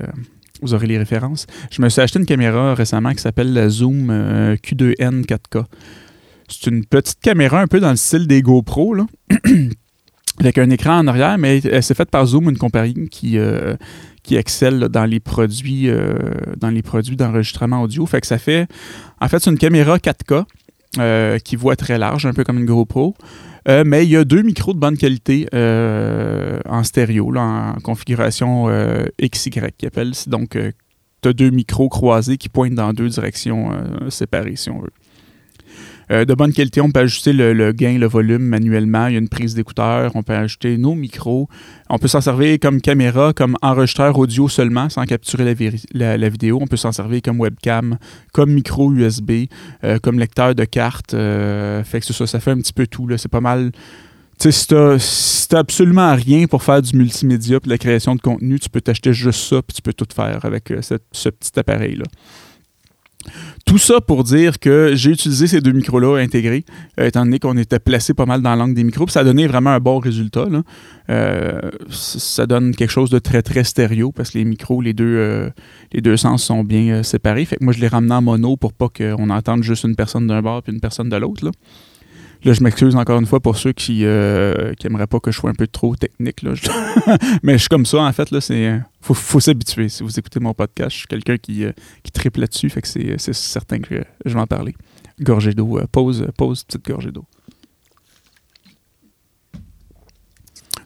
vous 0.61 0.73
aurez 0.73 0.85
les 0.85 0.97
références. 0.97 1.47
Je 1.71 1.81
me 1.81 1.89
suis 1.89 2.01
acheté 2.01 2.19
une 2.19 2.25
caméra 2.25 2.75
récemment 2.75 3.13
qui 3.13 3.21
s'appelle 3.21 3.53
la 3.53 3.69
Zoom 3.69 4.11
Q2N 4.11 5.25
4K. 5.25 5.63
C'est 6.49 6.69
une 6.69 6.85
petite 6.85 7.21
caméra 7.21 7.61
un 7.61 7.67
peu 7.67 7.79
dans 7.79 7.89
le 7.89 7.95
style 7.95 8.27
des 8.27 8.41
GoPro, 8.41 8.93
là. 8.93 9.07
avec 10.39 10.57
un 10.57 10.69
écran 10.71 10.97
en 10.97 11.07
arrière, 11.07 11.37
mais 11.37 11.59
elle, 11.59 11.83
s'est 11.83 11.93
faite 11.93 12.09
par 12.11 12.25
Zoom, 12.25 12.49
une 12.49 12.57
compagnie 12.57 13.07
qui, 13.07 13.37
qui 14.23 14.35
excelle 14.35 14.79
dans 14.89 15.05
les 15.05 15.19
produits 15.19 15.89
euh, 15.89 16.15
dans 16.57 16.69
les 16.69 16.81
produits 16.81 17.15
d'enregistrement 17.15 17.81
audio. 17.81 18.05
Fait 18.05 18.21
que 18.21 18.27
ça 18.27 18.37
fait 18.37 18.67
en 19.21 19.27
fait 19.27 19.39
c'est 19.39 19.51
une 19.51 19.57
caméra 19.57 19.97
4K 19.97 20.45
euh, 20.99 21.37
qui 21.39 21.55
voit 21.55 21.75
très 21.75 21.97
large, 21.97 22.25
un 22.25 22.33
peu 22.33 22.43
comme 22.43 22.57
une 22.57 22.65
GoPro. 22.65 23.15
Euh, 23.69 23.83
mais 23.85 24.05
il 24.05 24.09
y 24.09 24.17
a 24.17 24.25
deux 24.25 24.41
micros 24.41 24.73
de 24.73 24.79
bonne 24.79 24.97
qualité 24.97 25.47
en 25.53 26.83
stéréo, 26.83 27.33
en 27.35 27.75
configuration 27.83 28.67
XY 29.21 29.51
qui 29.77 29.85
appelle. 29.85 30.11
Donc, 30.27 30.57
tu 31.21 31.29
as 31.29 31.33
deux 31.33 31.49
micros 31.49 31.87
croisés 31.87 32.37
qui 32.37 32.49
pointent 32.49 32.75
dans 32.75 32.91
deux 32.91 33.07
directions 33.07 33.71
séparées, 34.09 34.57
si 34.57 34.69
on 34.69 34.81
veut. 34.81 34.91
Euh, 36.11 36.25
de 36.25 36.33
bonne 36.33 36.53
qualité, 36.53 36.81
on 36.81 36.91
peut 36.91 37.01
ajuster 37.01 37.33
le, 37.33 37.71
gain, 37.71 37.97
le 37.97 38.07
volume 38.07 38.43
manuellement. 38.43 39.07
Il 39.07 39.13
y 39.13 39.15
a 39.15 39.19
une 39.19 39.29
prise 39.29 39.55
d'écouteur. 39.55 40.11
On 40.15 40.23
peut 40.23 40.33
ajouter 40.33 40.77
nos 40.77 40.95
micros. 40.95 41.47
On 41.89 41.97
peut 41.97 42.07
s'en 42.07 42.21
servir 42.21 42.57
comme 42.61 42.81
caméra, 42.81 43.33
comme 43.33 43.55
enregistreur 43.61 44.17
audio 44.17 44.47
seulement, 44.49 44.89
sans 44.89 45.05
capturer 45.05 45.55
la, 45.93 46.29
vidéo. 46.29 46.59
On 46.61 46.67
peut 46.67 46.77
s'en 46.77 46.91
servir 46.91 47.21
comme 47.21 47.39
webcam, 47.39 47.97
comme 48.31 48.51
micro 48.51 48.91
USB, 48.91 49.45
euh, 49.83 49.99
comme 49.99 50.19
lecteur 50.19 50.55
de 50.55 50.65
carte. 50.65 51.13
Euh, 51.13 51.83
fait 51.83 51.99
que 51.99 52.05
ça, 52.05 52.27
ça 52.27 52.39
fait 52.39 52.51
un 52.51 52.57
petit 52.57 52.73
peu 52.73 52.87
tout. 52.87 53.07
C'est 53.17 53.31
pas 53.31 53.41
mal. 53.41 53.71
Si 54.39 54.67
t'as 54.67 55.59
absolument 55.59 56.13
rien 56.15 56.47
pour 56.47 56.63
faire 56.63 56.81
du 56.81 56.97
multimédia 56.97 57.57
et 57.57 57.59
de 57.65 57.69
la 57.69 57.77
création 57.77 58.15
de 58.15 58.21
contenu, 58.21 58.59
tu 58.59 58.69
peux 58.69 58.81
t'acheter 58.81 59.13
juste 59.13 59.39
ça 59.39 59.61
puis 59.61 59.75
tu 59.75 59.81
peux 59.81 59.93
tout 59.93 60.07
faire 60.13 60.43
avec 60.43 60.73
ce 60.83 61.29
petit 61.29 61.57
appareil-là. 61.57 62.05
Tout 63.65 63.77
ça 63.77 64.01
pour 64.01 64.23
dire 64.23 64.59
que 64.59 64.91
j'ai 64.93 65.11
utilisé 65.11 65.47
ces 65.47 65.61
deux 65.61 65.71
micros-là 65.71 66.17
intégrés, 66.17 66.65
euh, 66.99 67.07
étant 67.07 67.23
donné 67.25 67.39
qu'on 67.39 67.57
était 67.57 67.79
placé 67.79 68.13
pas 68.13 68.25
mal 68.25 68.41
dans 68.41 68.55
l'angle 68.55 68.73
des 68.73 68.83
micros. 68.83 69.07
ça 69.07 69.21
a 69.21 69.23
donné 69.23 69.47
vraiment 69.47 69.71
un 69.71 69.79
bon 69.79 69.99
résultat. 69.99 70.47
Euh, 71.09 71.71
ça 71.89 72.45
donne 72.45 72.75
quelque 72.75 72.91
chose 72.91 73.09
de 73.09 73.19
très, 73.19 73.41
très 73.41 73.63
stéréo 73.63 74.11
parce 74.11 74.31
que 74.31 74.37
les 74.37 74.45
micros, 74.45 74.81
les 74.81 74.93
deux, 74.93 75.51
euh, 75.95 76.17
sens 76.17 76.43
sont 76.43 76.63
bien 76.63 77.03
séparés. 77.03 77.45
Fait 77.45 77.57
que 77.57 77.63
moi, 77.63 77.73
je 77.73 77.79
les 77.79 77.87
ramené 77.87 78.13
en 78.13 78.21
mono 78.21 78.57
pour 78.57 78.73
pas 78.73 78.89
qu'on 78.89 79.29
entende 79.29 79.63
juste 79.63 79.85
une 79.85 79.95
personne 79.95 80.27
d'un 80.27 80.41
bord 80.41 80.61
et 80.67 80.71
une 80.71 80.81
personne 80.81 81.09
de 81.09 81.17
l'autre. 81.17 81.49
Là, 82.45 82.51
je 82.51 82.61
m'excuse 82.61 82.93
encore 82.95 83.19
une 83.19 83.25
fois 83.25 83.39
pour 83.39 83.55
ceux 83.55 83.71
qui 83.71 83.99
n'aimeraient 84.01 85.07
pas 85.07 85.19
que 85.19 85.31
je 85.31 85.37
sois 85.37 85.49
un 85.49 85.53
peu 85.53 85.67
trop 85.67 85.95
technique. 85.95 86.41
Là. 86.41 86.53
Mais 87.43 87.53
je 87.53 87.59
suis 87.59 87.69
comme 87.69 87.85
ça, 87.85 87.99
en 87.99 88.11
fait. 88.11 88.31
Là, 88.31 88.41
c'est, 88.41 88.81
faut, 89.01 89.13
faut 89.13 89.39
s'habituer. 89.39 89.87
Si 89.87 90.03
vous 90.03 90.19
écoutez 90.19 90.41
mon 90.41 90.53
podcast, 90.53 90.91
je 90.91 90.97
suis 90.97 91.07
quelqu'un 91.07 91.37
qui, 91.37 91.65
qui 92.03 92.11
triple 92.11 92.41
là-dessus. 92.41 92.69
Fait 92.69 92.81
que 92.81 92.87
c'est, 92.87 93.33
certain 93.33 93.79
que 93.79 94.03
je 94.25 94.33
vais 94.33 94.39
en 94.39 94.47
parler. 94.47 94.75
Gorgée 95.21 95.53
d'eau. 95.53 95.79
pause, 95.91 96.27
pause, 96.35 96.65
petite 96.65 96.85
gorgée 96.85 97.11
d'eau. 97.11 97.25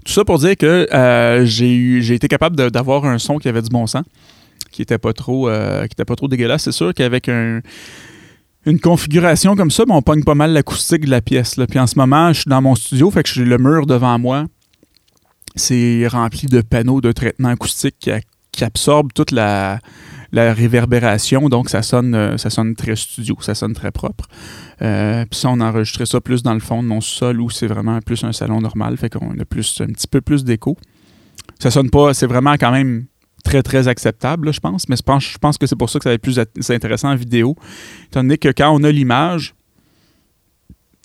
Tout 0.05 0.13
ça 0.13 0.23
pour 0.23 0.37
dire 0.37 0.55
que 0.55 0.87
j'ai, 1.45 2.13
été 2.13 2.27
capable 2.27 2.55
d'avoir 2.69 3.05
un 3.05 3.17
son 3.17 3.39
qui 3.39 3.49
avait 3.49 3.63
du 3.63 3.69
bon 3.69 3.87
sens, 3.87 4.03
qui 4.71 4.81
n'était 4.81 4.99
pas 4.99 5.13
trop, 5.13 5.49
était 5.49 6.05
pas 6.05 6.15
trop 6.15 6.27
dégueulasse. 6.27 6.63
C'est 6.65 6.71
sûr 6.71 6.93
qu'avec 6.93 7.29
un 7.29 7.61
une 8.67 8.79
configuration 8.79 9.55
comme 9.55 9.71
ça, 9.71 9.83
on 9.87 10.01
pogne 10.01 10.23
pas 10.23 10.35
mal 10.35 10.51
l'acoustique 10.51 11.05
de 11.05 11.09
la 11.09 11.21
pièce. 11.21 11.57
Là. 11.57 11.67
Puis 11.67 11.79
en 11.79 11.87
ce 11.87 11.97
moment, 11.97 12.33
je 12.33 12.41
suis 12.41 12.49
dans 12.49 12.61
mon 12.61 12.75
studio, 12.75 13.09
fait 13.09 13.23
que 13.23 13.29
j'ai 13.29 13.45
le 13.45 13.57
mur 13.57 13.85
devant 13.85 14.19
moi. 14.19 14.45
C'est 15.55 16.05
rempli 16.07 16.47
de 16.47 16.61
panneaux 16.61 17.01
de 17.01 17.11
traitement 17.11 17.49
acoustique 17.49 17.95
qui, 17.99 18.11
qui 18.51 18.63
absorbe 18.63 19.13
toute 19.13 19.31
la, 19.31 19.79
la 20.31 20.53
réverbération, 20.53 21.49
donc 21.49 21.69
ça 21.69 21.81
sonne, 21.81 22.13
euh, 22.13 22.37
ça 22.37 22.49
sonne 22.49 22.75
très 22.75 22.95
studio, 22.95 23.37
ça 23.39 23.55
sonne 23.55 23.73
très 23.73 23.91
propre. 23.91 24.27
Euh, 24.81 25.25
puis 25.29 25.39
ça, 25.39 25.49
on 25.49 25.59
enregistrait 25.61 26.05
ça 26.05 26.21
plus 26.21 26.43
dans 26.43 26.53
le 26.53 26.59
fond 26.59 26.83
de 26.83 26.87
mon 26.87 27.01
sol 27.01 27.39
où 27.41 27.49
c'est 27.49 27.67
vraiment 27.67 27.99
plus 28.01 28.23
un 28.23 28.33
salon 28.33 28.61
normal, 28.61 28.97
fait 28.97 29.09
qu'on 29.09 29.37
a 29.39 29.45
plus, 29.45 29.81
un 29.81 29.87
petit 29.87 30.07
peu 30.07 30.21
plus 30.21 30.43
d'écho. 30.43 30.77
Ça 31.59 31.71
sonne 31.71 31.89
pas, 31.89 32.13
c'est 32.13 32.27
vraiment 32.27 32.53
quand 32.53 32.71
même 32.71 33.05
très, 33.43 33.63
très 33.63 33.87
acceptable, 33.87 34.51
je 34.53 34.59
pense, 34.59 34.89
mais 34.89 34.95
je 34.95 35.03
pense, 35.03 35.23
je 35.23 35.37
pense 35.37 35.57
que 35.57 35.67
c'est 35.67 35.75
pour 35.75 35.89
ça 35.89 35.99
que 35.99 36.03
ça 36.03 36.09
va 36.09 36.15
être 36.15 36.21
plus 36.21 36.39
intéressant 36.69 37.09
en 37.09 37.15
vidéo, 37.15 37.55
étant 38.07 38.21
donné 38.21 38.37
que 38.37 38.49
quand 38.49 38.71
on 38.71 38.83
a 38.83 38.91
l'image, 38.91 39.53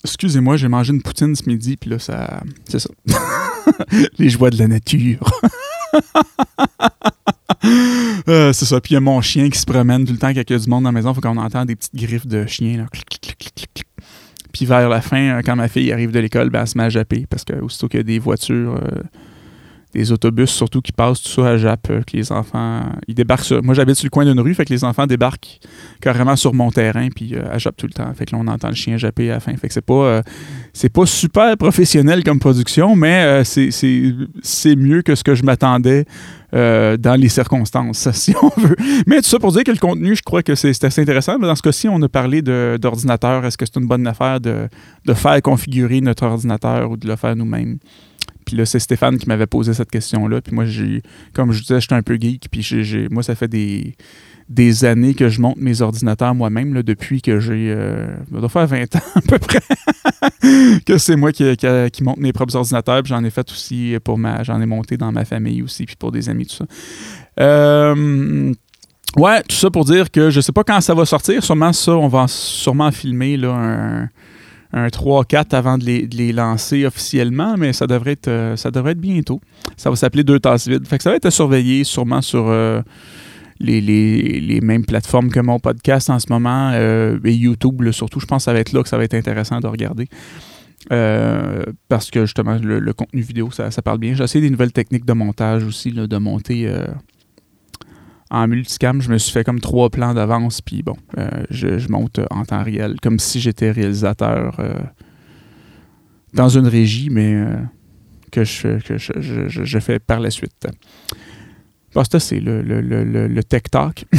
Excusez-moi, 0.04 0.56
j'ai 0.56 0.66
mangé 0.66 0.92
une 0.92 1.00
poutine 1.00 1.34
ce 1.36 1.48
midi, 1.48 1.76
puis 1.76 1.88
là, 1.88 1.98
ça. 1.98 2.42
C'est 2.68 2.80
ça. 2.80 2.90
Les 4.18 4.28
joies 4.28 4.50
de 4.50 4.58
la 4.58 4.68
nature. 4.68 5.20
Euh, 8.28 8.52
c'est 8.52 8.64
ça. 8.64 8.80
Puis 8.80 8.92
il 8.92 8.94
y 8.94 8.96
a 8.96 9.00
mon 9.00 9.20
chien 9.20 9.48
qui 9.50 9.58
se 9.58 9.66
promène 9.66 10.04
tout 10.04 10.12
le 10.12 10.18
temps 10.18 10.32
quand 10.32 10.42
il 10.48 10.52
y 10.52 10.54
a 10.54 10.58
du 10.58 10.68
monde 10.68 10.84
dans 10.84 10.88
la 10.88 10.92
maison. 10.92 11.12
Faut 11.12 11.20
qu'on 11.20 11.36
entende 11.36 11.66
des 11.66 11.76
petites 11.76 11.94
griffes 11.94 12.26
de 12.26 12.46
chien. 12.46 12.78
Là. 12.78 12.86
Puis 14.52 14.64
vers 14.64 14.88
la 14.88 15.00
fin, 15.00 15.38
euh, 15.38 15.42
quand 15.44 15.56
ma 15.56 15.68
fille 15.68 15.92
arrive 15.92 16.12
de 16.12 16.18
l'école, 16.18 16.50
ben, 16.50 16.62
elle 16.62 16.66
se 16.66 16.78
met 16.78 16.84
à 16.84 16.88
japper 16.88 17.26
parce 17.28 17.44
que 17.44 17.54
aussitôt 17.54 17.88
qu'il 17.88 17.98
y 17.98 18.00
a 18.00 18.04
des 18.04 18.18
voitures, 18.18 18.76
euh, 18.76 19.02
des 19.92 20.12
autobus 20.12 20.50
surtout 20.50 20.80
qui 20.80 20.92
passent 20.92 21.22
tout 21.22 21.30
ça 21.30 21.48
à 21.48 21.56
Jap, 21.56 21.82
que 21.82 22.16
les 22.16 22.32
enfants, 22.32 22.82
ils 23.08 23.14
débarquent 23.14 23.44
sur... 23.44 23.62
Moi, 23.62 23.74
j'habite 23.74 23.96
sur 23.96 24.06
le 24.06 24.10
coin 24.10 24.24
d'une 24.24 24.40
rue, 24.40 24.54
fait 24.54 24.64
que 24.64 24.72
les 24.72 24.84
enfants 24.84 25.06
débarquent 25.06 25.60
carrément 26.00 26.36
sur 26.36 26.54
mon 26.54 26.70
terrain, 26.70 27.08
puis 27.14 27.36
à 27.36 27.58
Jap 27.58 27.76
tout 27.76 27.86
le 27.86 27.92
temps. 27.92 28.12
Fait 28.14 28.26
que 28.26 28.34
là, 28.34 28.42
on 28.42 28.48
entend 28.48 28.68
le 28.68 28.74
chien 28.74 28.96
japper 28.96 29.30
à 29.30 29.34
la 29.34 29.40
fin. 29.40 29.54
Fait 29.56 29.68
que 29.68 29.74
c'est 29.74 29.80
pas, 29.84 30.22
c'est 30.72 30.92
pas 30.92 31.06
super 31.06 31.56
professionnel 31.56 32.24
comme 32.24 32.38
production, 32.38 32.96
mais 32.96 33.42
c'est 33.44 34.76
mieux 34.76 35.02
que 35.02 35.14
ce 35.14 35.24
que 35.24 35.34
je 35.34 35.42
m'attendais 35.42 36.06
euh, 36.54 36.98
dans 36.98 37.14
les 37.14 37.30
circonstances, 37.30 38.10
si 38.12 38.34
on 38.42 38.50
veut. 38.60 38.76
Mais 39.06 39.22
tout 39.22 39.28
ça 39.28 39.38
pour 39.38 39.52
dire 39.52 39.64
que 39.64 39.70
le 39.70 39.78
contenu, 39.78 40.14
je 40.14 40.22
crois 40.22 40.42
que 40.42 40.54
c'est 40.54 40.84
assez 40.84 41.00
intéressant. 41.00 41.38
Dans 41.38 41.54
ce 41.54 41.62
cas-ci, 41.62 41.88
on 41.88 42.00
a 42.02 42.08
parlé 42.10 42.42
d'ordinateur. 42.42 43.44
Est-ce 43.46 43.56
que 43.56 43.64
c'est 43.64 43.80
une 43.80 43.86
bonne 43.86 44.06
affaire 44.06 44.38
de, 44.38 44.68
de, 45.06 45.14
faire 45.14 45.40
configurer 45.40 46.02
notre 46.02 46.24
ordinateur 46.24 46.90
ou 46.90 46.98
de 46.98 47.08
le 47.08 47.16
faire 47.16 47.34
nous-mêmes? 47.36 47.78
Puis 48.44 48.56
là, 48.56 48.66
c'est 48.66 48.78
Stéphane 48.78 49.18
qui 49.18 49.26
m'avait 49.28 49.46
posé 49.46 49.74
cette 49.74 49.90
question-là. 49.90 50.40
Puis 50.40 50.54
moi, 50.54 50.64
j'ai, 50.64 51.02
comme 51.32 51.52
je 51.52 51.60
disais, 51.60 51.80
j'étais 51.80 51.94
un 51.94 52.02
peu 52.02 52.16
geek. 52.20 52.48
Puis 52.50 53.08
moi, 53.10 53.22
ça 53.22 53.34
fait 53.34 53.48
des, 53.48 54.84
années 54.84 55.14
que 55.14 55.28
je 55.28 55.40
monte 55.40 55.56
mes 55.56 55.80
ordinateurs 55.80 56.34
moi-même, 56.34 56.82
depuis 56.82 57.22
que 57.22 57.40
j'ai. 57.40 57.72
Euh, 57.74 58.06
doit 58.30 58.48
faire 58.48 58.66
20 58.66 58.96
ans 58.96 59.00
à 59.14 59.20
peu 59.20 59.38
près. 59.38 59.60
que 60.86 60.98
c'est 60.98 61.16
moi 61.16 61.32
qui, 61.32 61.56
qui, 61.56 62.02
monte 62.02 62.18
mes 62.18 62.32
propres 62.32 62.56
ordinateurs. 62.56 63.02
Puis 63.02 63.10
j'en 63.10 63.24
ai 63.24 63.30
fait 63.30 63.50
aussi 63.50 63.96
pour 64.04 64.18
ma. 64.18 64.42
J'en 64.42 64.60
ai 64.60 64.66
monté 64.66 64.96
dans 64.96 65.12
ma 65.12 65.24
famille 65.24 65.62
aussi, 65.62 65.86
puis 65.86 65.96
pour 65.96 66.12
des 66.12 66.28
amis, 66.28 66.46
tout 66.46 66.56
ça. 66.56 66.64
Euh, 67.40 68.52
ouais, 69.16 69.42
tout 69.42 69.56
ça 69.56 69.70
pour 69.70 69.84
dire 69.84 70.10
que 70.10 70.30
je 70.30 70.40
sais 70.40 70.52
pas 70.52 70.64
quand 70.64 70.80
ça 70.80 70.94
va 70.94 71.04
sortir. 71.04 71.42
Sûrement 71.42 71.72
ça, 71.72 71.92
on 71.92 72.08
va 72.08 72.26
sûrement 72.28 72.90
filmer 72.90 73.36
là, 73.36 73.52
un 73.54 74.08
un 74.72 74.86
3-4 74.88 75.54
avant 75.54 75.78
de 75.78 75.84
les, 75.84 76.32
lancer 76.32 76.86
officiellement, 76.86 77.56
mais 77.58 77.72
ça 77.72 77.86
devrait 77.86 78.12
être 78.12 78.28
euh, 78.28 78.56
ça 78.56 78.70
devrait 78.70 78.92
être 78.92 79.00
bientôt. 79.00 79.40
Ça 79.76 79.90
va 79.90 79.96
s'appeler 79.96 80.24
Deux 80.24 80.40
tasses 80.40 80.68
vides. 80.68 80.86
Fait 80.86 80.96
que 80.96 81.02
ça 81.02 81.10
va 81.10 81.16
être 81.16 81.30
surveillé 81.30 81.84
sûrement 81.84 82.22
sur 82.22 82.50
les, 83.62 84.60
mêmes 84.62 84.84
plateformes 84.84 85.30
que 85.30 85.40
mon 85.40 85.58
podcast 85.58 86.10
en 86.10 86.18
ce 86.18 86.26
moment 86.30 86.70
euh, 86.74 87.18
et 87.24 87.34
YouTube 87.34 87.90
surtout. 87.90 88.20
Je 88.20 88.26
pense 88.26 88.42
que 88.42 88.44
ça 88.44 88.52
va 88.52 88.60
être 88.60 88.72
là 88.72 88.82
que 88.82 88.88
ça 88.88 88.98
va 88.98 89.04
être 89.04 89.14
intéressant 89.14 89.60
de 89.60 89.66
regarder. 89.66 90.08
Euh, 90.90 91.64
parce 91.88 92.10
que 92.10 92.22
justement, 92.22 92.58
le, 92.60 92.92
contenu 92.92 93.20
vidéo, 93.20 93.50
ça, 93.50 93.70
parle 93.82 93.98
bien. 93.98 94.14
J'ai 94.14 94.24
essayé 94.24 94.42
des 94.42 94.50
nouvelles 94.50 94.72
techniques 94.72 95.04
de 95.04 95.12
montage 95.12 95.62
aussi, 95.64 95.92
de 95.92 96.16
monter 96.16 96.66
euh, 96.66 96.86
en 98.32 98.48
multicam. 98.48 99.00
Je 99.00 99.10
me 99.10 99.18
suis 99.18 99.32
fait 99.32 99.44
comme 99.44 99.60
trois 99.60 99.90
plans 99.90 100.14
d'avance, 100.14 100.60
puis 100.60 100.82
bon, 100.82 100.96
je, 101.50 101.88
monte 101.88 102.20
en 102.30 102.44
temps 102.44 102.64
réel, 102.64 102.96
comme 103.00 103.20
si 103.20 103.40
j'étais 103.40 103.70
réalisateur 103.70 104.60
dans 106.34 106.48
une 106.48 106.66
régie, 106.66 107.10
mais 107.10 107.44
que, 108.32 108.42
je, 108.42 108.78
que 108.80 108.96
je, 108.98 109.78
fais 109.78 110.00
par 110.00 110.18
la 110.18 110.30
suite. 110.30 110.66
Bah, 111.94 112.02
ça, 112.10 112.18
c'est 112.18 112.40
le, 112.40 112.62
le, 112.62 112.80
le, 112.80 113.04
le, 113.04 113.44
tech 113.44 113.64
talk. 113.70 114.06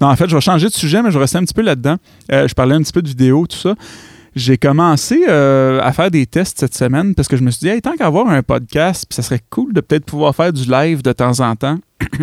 non, 0.00 0.08
en 0.08 0.16
fait, 0.16 0.28
je 0.28 0.34
vais 0.34 0.40
changer 0.40 0.66
de 0.66 0.72
sujet, 0.72 1.02
mais 1.02 1.10
je 1.10 1.18
vais 1.18 1.24
rester 1.24 1.38
un 1.38 1.44
petit 1.44 1.54
peu 1.54 1.62
là-dedans. 1.62 1.96
Euh, 2.32 2.48
je 2.48 2.54
parlais 2.54 2.74
un 2.74 2.82
petit 2.82 2.92
peu 2.92 3.02
de 3.02 3.08
vidéo, 3.08 3.46
tout 3.46 3.58
ça. 3.58 3.74
J'ai 4.34 4.56
commencé 4.56 5.26
euh, 5.28 5.80
à 5.82 5.92
faire 5.92 6.10
des 6.10 6.26
tests 6.26 6.58
cette 6.60 6.74
semaine 6.74 7.14
parce 7.14 7.28
que 7.28 7.36
je 7.36 7.42
me 7.42 7.50
suis 7.50 7.60
dit, 7.60 7.68
hey, 7.68 7.82
tant 7.82 7.92
qu'à 7.92 8.06
avoir 8.06 8.28
un 8.28 8.42
podcast, 8.42 9.06
ça 9.10 9.22
serait 9.22 9.42
cool 9.50 9.72
de 9.74 9.80
peut-être 9.80 10.06
pouvoir 10.06 10.34
faire 10.34 10.52
du 10.52 10.68
live 10.68 11.02
de 11.02 11.12
temps 11.12 11.38
en 11.40 11.54
temps. 11.54 11.78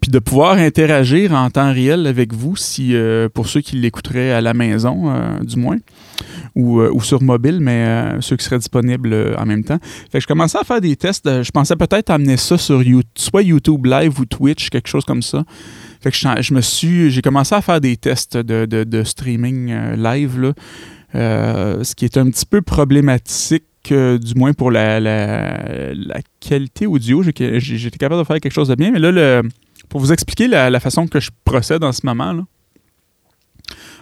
puis 0.00 0.10
de 0.10 0.18
pouvoir 0.18 0.54
interagir 0.54 1.32
en 1.32 1.50
temps 1.50 1.72
réel 1.72 2.06
avec 2.06 2.32
vous, 2.32 2.56
si 2.56 2.94
euh, 2.94 3.28
pour 3.28 3.48
ceux 3.48 3.60
qui 3.60 3.76
l'écouteraient 3.76 4.32
à 4.32 4.40
la 4.40 4.54
maison, 4.54 5.12
du 5.42 5.56
moins. 5.56 5.78
Euh, 6.56 6.90
ou, 6.92 7.00
sur 7.00 7.22
mobile, 7.22 7.58
mais 7.60 7.86
euh, 7.86 8.20
ceux 8.20 8.36
qui 8.36 8.44
seraient 8.44 8.58
disponibles 8.58 9.34
en 9.38 9.46
même 9.46 9.64
temps. 9.64 9.78
Fait 10.10 10.18
que 10.18 10.20
je 10.20 10.26
commençais 10.26 10.58
à 10.58 10.64
faire 10.64 10.80
des 10.80 10.96
tests. 10.96 11.26
Euh, 11.26 11.42
je 11.42 11.50
pensais 11.50 11.76
peut-être 11.76 12.10
amener 12.10 12.36
ça 12.36 12.58
sur 12.58 12.82
soit 13.14 13.42
YouTube 13.42 13.86
Live 13.86 14.18
ou 14.18 14.24
Twitch, 14.24 14.68
quelque 14.70 14.88
chose 14.88 15.04
comme 15.04 15.22
ça. 15.22 15.44
Fait 16.00 16.10
que 16.10 16.16
je, 16.16 16.54
me 16.54 16.60
suis. 16.60 17.10
J'ai 17.10 17.22
commencé 17.22 17.54
à 17.54 17.62
faire 17.62 17.80
des 17.80 17.96
tests 17.96 18.36
de, 18.36 19.02
streaming 19.04 19.94
live, 19.96 20.40
là, 20.40 20.52
ce 21.84 21.94
qui 21.94 22.04
est 22.04 22.16
un 22.16 22.30
petit 22.30 22.46
peu 22.46 22.62
problématique. 22.62 23.64
Du 23.88 24.34
moins 24.34 24.52
pour 24.52 24.70
la, 24.70 25.00
qualité 26.40 26.86
audio, 26.86 27.22
j'étais 27.22 27.98
capable 27.98 28.20
de 28.20 28.26
faire 28.26 28.40
quelque 28.40 28.52
chose 28.52 28.68
de 28.68 28.74
bien. 28.74 28.90
Mais 28.90 28.98
là, 28.98 29.42
pour 29.88 30.00
vous 30.00 30.12
expliquer 30.12 30.48
la, 30.48 30.80
façon 30.80 31.06
que 31.06 31.20
je 31.20 31.30
procède 31.44 31.84
en 31.84 31.92
ce 31.92 32.04
moment, 32.04 32.32
là, 32.32 32.44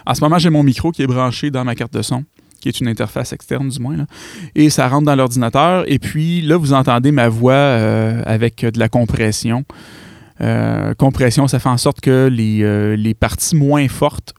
en 0.05 0.15
ce 0.15 0.21
moment, 0.21 0.39
j'ai 0.39 0.49
mon 0.49 0.63
micro 0.63 0.91
qui 0.91 1.03
est 1.03 1.07
branché 1.07 1.51
dans 1.51 1.63
ma 1.63 1.75
carte 1.75 1.93
de 1.93 2.01
son 2.01 2.23
qui 2.59 2.67
est 2.67 2.79
une 2.81 2.87
interface 2.87 3.31
externe 3.33 3.69
du 3.69 3.79
moins. 3.79 4.05
Et 4.55 4.69
ça 4.69 4.87
rentre 4.87 5.05
dans 5.05 5.15
l'ordinateur. 5.15 5.85
Et 5.87 5.99
puis 5.99 6.41
là, 6.41 6.57
vous 6.57 6.73
entendez 6.73 7.11
ma 7.11 7.29
voix 7.29 7.53
euh, 7.53 8.21
avec 8.25 8.65
de 8.65 8.79
la 8.79 8.89
compression. 8.89 9.63
Euh, 10.41 10.93
compression, 10.93 11.47
ça 11.47 11.59
fait 11.59 11.69
en 11.69 11.77
sorte 11.77 11.99
que 12.01 12.29
les, 12.31 12.63
euh, 12.63 12.95
les, 12.95 13.13
parties 13.13 13.55
moins 13.55 13.87
fortes. 13.87 14.33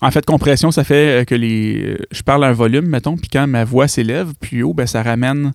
En 0.00 0.10
fait, 0.10 0.24
compression, 0.24 0.70
ça 0.70 0.84
fait 0.84 1.26
que 1.26 1.34
les. 1.34 1.96
Je 2.12 2.22
parle 2.22 2.44
à 2.44 2.48
un 2.48 2.52
volume, 2.52 2.86
mettons, 2.86 3.16
puis 3.16 3.28
quand 3.32 3.46
ma 3.46 3.64
voix 3.64 3.88
s'élève 3.88 4.32
plus 4.38 4.62
haut, 4.62 4.74
ben, 4.74 4.86
ça 4.86 5.02
ramène 5.02 5.52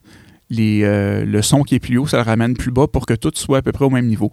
les, 0.50 0.82
le 1.26 1.42
son 1.42 1.64
qui 1.64 1.76
est 1.76 1.80
plus 1.80 1.98
haut, 1.98 2.08
ça 2.08 2.18
le 2.18 2.24
ramène 2.24 2.56
plus 2.56 2.72
bas 2.72 2.88
pour 2.88 3.06
que 3.06 3.14
tout 3.14 3.32
soit 3.34 3.60
à 3.60 3.62
peu 3.62 3.72
près 3.72 3.86
au 3.86 3.90
même 3.90 4.06
niveau. 4.06 4.30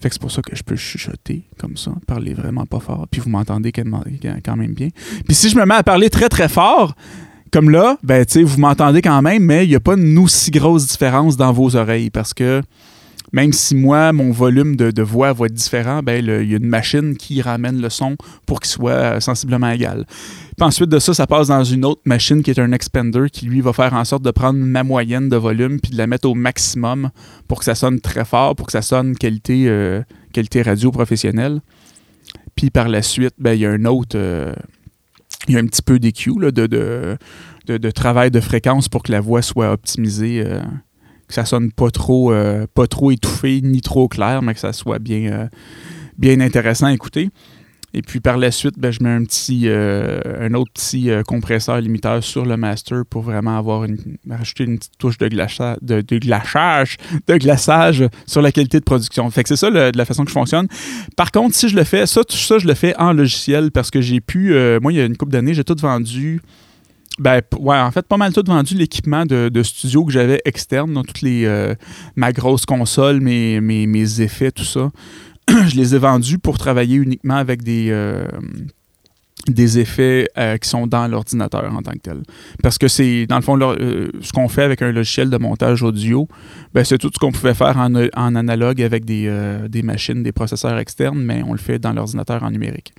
Fait 0.00 0.08
que 0.08 0.14
c'est 0.14 0.20
pour 0.20 0.30
ça 0.30 0.42
que 0.42 0.54
je 0.54 0.62
peux 0.62 0.76
chuchoter 0.76 1.44
comme 1.58 1.76
ça, 1.76 1.92
parler 2.06 2.34
vraiment 2.34 2.66
pas 2.66 2.80
fort, 2.80 3.06
puis 3.10 3.20
vous 3.20 3.30
m'entendez 3.30 3.72
quand 3.72 4.56
même 4.56 4.74
bien. 4.74 4.88
Puis 5.26 5.34
si 5.34 5.48
je 5.48 5.56
me 5.56 5.64
mets 5.64 5.74
à 5.74 5.82
parler 5.82 6.10
très 6.10 6.28
très 6.28 6.48
fort, 6.48 6.94
comme 7.50 7.70
là, 7.70 7.96
ben 8.02 8.24
tu 8.24 8.42
vous 8.42 8.60
m'entendez 8.60 9.00
quand 9.00 9.22
même, 9.22 9.42
mais 9.42 9.64
il 9.64 9.70
n'y 9.70 9.76
a 9.76 9.80
pas 9.80 9.94
une 9.94 10.18
aussi 10.18 10.50
grosse 10.50 10.86
différence 10.86 11.36
dans 11.36 11.52
vos 11.52 11.76
oreilles 11.76 12.10
parce 12.10 12.34
que 12.34 12.60
même 13.32 13.52
si 13.52 13.74
moi, 13.74 14.12
mon 14.12 14.30
volume 14.30 14.76
de, 14.76 15.02
voix 15.02 15.32
va 15.32 15.46
être 15.46 15.54
différent, 15.54 16.02
ben, 16.02 16.24
il 16.24 16.50
y 16.50 16.54
a 16.54 16.56
une 16.56 16.66
machine 16.66 17.16
qui 17.16 17.42
ramène 17.42 17.80
le 17.80 17.90
son 17.90 18.16
pour 18.46 18.60
qu'il 18.60 18.70
soit 18.70 18.90
euh, 18.92 19.20
sensiblement 19.20 19.70
égal. 19.70 20.06
Puis 20.56 20.66
ensuite 20.66 20.88
de 20.88 20.98
ça, 20.98 21.12
ça 21.14 21.26
passe 21.26 21.48
dans 21.48 21.64
une 21.64 21.84
autre 21.84 22.02
machine 22.04 22.42
qui 22.42 22.50
est 22.50 22.58
un 22.58 22.72
expander 22.72 23.28
qui, 23.30 23.46
lui, 23.46 23.60
va 23.60 23.72
faire 23.72 23.94
en 23.94 24.04
sorte 24.04 24.22
de 24.22 24.30
prendre 24.30 24.58
ma 24.58 24.82
moyenne 24.82 25.28
de 25.28 25.36
volume 25.36 25.80
puis 25.80 25.92
de 25.92 25.98
la 25.98 26.06
mettre 26.06 26.28
au 26.28 26.34
maximum 26.34 27.10
pour 27.48 27.58
que 27.58 27.64
ça 27.64 27.74
sonne 27.74 28.00
très 28.00 28.24
fort, 28.24 28.56
pour 28.56 28.66
que 28.66 28.72
ça 28.72 28.82
sonne 28.82 29.16
qualité, 29.16 29.64
euh, 29.66 30.02
qualité 30.32 30.62
radio 30.62 30.90
professionnelle. 30.90 31.60
Puis 32.54 32.70
par 32.70 32.88
la 32.88 33.02
suite, 33.02 33.34
ben, 33.38 33.52
il 33.52 33.60
y 33.60 33.66
a 33.66 33.70
un 33.70 33.84
autre... 33.84 34.16
Euh, 34.16 34.54
il 35.48 35.54
y 35.54 35.58
a 35.58 35.60
un 35.60 35.66
petit 35.66 35.82
peu 35.82 36.00
d'EQ, 36.00 36.32
de, 36.50 37.90
travail 37.90 38.30
de 38.32 38.40
fréquence 38.40 38.88
pour 38.88 39.04
que 39.04 39.12
la 39.12 39.20
voix 39.20 39.42
soit 39.42 39.70
optimisée 39.70 40.42
que 41.28 41.34
ça 41.34 41.44
sonne 41.44 41.72
pas 41.72 41.90
trop, 41.90 42.32
euh, 42.32 42.66
pas 42.72 42.86
trop 42.86 43.10
étouffé 43.10 43.60
ni 43.62 43.80
trop 43.80 44.08
clair, 44.08 44.42
mais 44.42 44.54
que 44.54 44.60
ça 44.60 44.72
soit 44.72 44.98
bien, 44.98 45.32
euh, 45.32 45.46
bien 46.18 46.40
intéressant 46.40 46.86
à 46.86 46.92
écouter. 46.92 47.30
Et 47.94 48.02
puis 48.02 48.20
par 48.20 48.36
la 48.36 48.50
suite, 48.50 48.74
ben, 48.78 48.90
je 48.90 49.02
mets 49.02 49.10
un 49.10 49.24
petit 49.24 49.68
euh, 49.68 50.20
un 50.40 50.52
autre 50.52 50.70
petit 50.74 51.08
compresseur 51.26 51.80
limiteur 51.80 52.22
sur 52.22 52.44
le 52.44 52.56
master 52.58 53.04
pour 53.08 53.22
vraiment 53.22 53.56
avoir 53.56 53.84
une 53.84 53.96
rajouter 54.28 54.64
une 54.64 54.76
petite 54.76 54.98
touche 54.98 55.16
de 55.16 55.28
glaçage, 55.28 55.78
de, 55.80 56.02
glaçage, 56.18 56.98
de 57.26 57.36
glaçage 57.38 58.04
sur 58.26 58.42
la 58.42 58.52
qualité 58.52 58.80
de 58.80 58.84
production. 58.84 59.30
Fait 59.30 59.44
que 59.44 59.48
c'est 59.48 59.56
ça 59.56 59.70
de 59.70 59.96
la 59.96 60.04
façon 60.04 60.24
que 60.24 60.28
je 60.28 60.34
fonctionne. 60.34 60.68
Par 61.16 61.32
contre, 61.32 61.54
si 61.54 61.70
je 61.70 61.76
le 61.76 61.84
fais, 61.84 62.06
ça, 62.06 62.20
ça, 62.28 62.58
je 62.58 62.66
le 62.66 62.74
fais 62.74 62.94
en 62.98 63.14
logiciel 63.14 63.70
parce 63.70 63.90
que 63.90 64.02
j'ai 64.02 64.20
pu, 64.20 64.50
moi, 64.82 64.92
il 64.92 64.98
y 64.98 65.00
a 65.00 65.06
une 65.06 65.16
couple 65.16 65.32
d'années, 65.32 65.54
j'ai 65.54 65.64
tout 65.64 65.76
vendu 65.80 66.42
ben, 67.18 67.40
ouais, 67.58 67.78
en 67.78 67.90
fait, 67.90 68.06
pas 68.06 68.18
mal 68.18 68.32
tout 68.32 68.44
vendu 68.46 68.74
l'équipement 68.74 69.24
de, 69.24 69.62
studio 69.62 70.04
que 70.04 70.12
j'avais 70.12 70.40
externe, 70.44 70.92
dans 70.92 71.02
toutes 71.02 71.22
les, 71.22 71.44
euh, 71.46 71.74
ma 72.14 72.32
grosse 72.32 72.66
console, 72.66 73.20
mes, 73.20 73.60
mes, 73.60 74.20
effets, 74.20 74.50
tout 74.50 74.64
ça. 74.64 74.90
je 75.48 75.76
les 75.76 75.94
ai 75.94 75.98
vendus 75.98 76.38
pour 76.38 76.58
travailler 76.58 76.96
uniquement 76.96 77.36
avec 77.36 77.62
des, 77.62 77.88
euh, 77.90 78.26
des 79.48 79.78
effets 79.78 80.28
euh, 80.36 80.58
qui 80.58 80.68
sont 80.68 80.86
dans 80.86 81.06
l'ordinateur 81.08 81.72
en 81.72 81.80
tant 81.80 81.92
que 81.92 81.98
tel. 81.98 82.22
Parce 82.62 82.76
que 82.76 82.88
c'est, 82.88 83.26
dans 83.26 83.36
le 83.36 83.42
fond, 83.42 83.58
ce 83.58 84.32
qu'on 84.32 84.48
fait 84.48 84.64
avec 84.64 84.82
un 84.82 84.92
logiciel 84.92 85.30
de 85.30 85.38
montage 85.38 85.82
audio, 85.82 86.28
ben, 86.74 86.84
c'est 86.84 86.98
tout 86.98 87.10
ce 87.12 87.18
qu'on 87.18 87.32
pouvait 87.32 87.54
faire 87.54 87.78
en, 87.78 88.34
analogue 88.34 88.82
avec 88.82 89.06
des, 89.06 89.32
des, 89.68 89.82
machines, 89.82 90.22
des 90.22 90.32
processeurs 90.32 90.78
externes, 90.78 91.22
mais 91.22 91.42
on 91.46 91.52
le 91.52 91.58
fait 91.58 91.78
dans 91.78 91.94
l'ordinateur 91.94 92.42
en 92.42 92.50
numérique. 92.50 92.92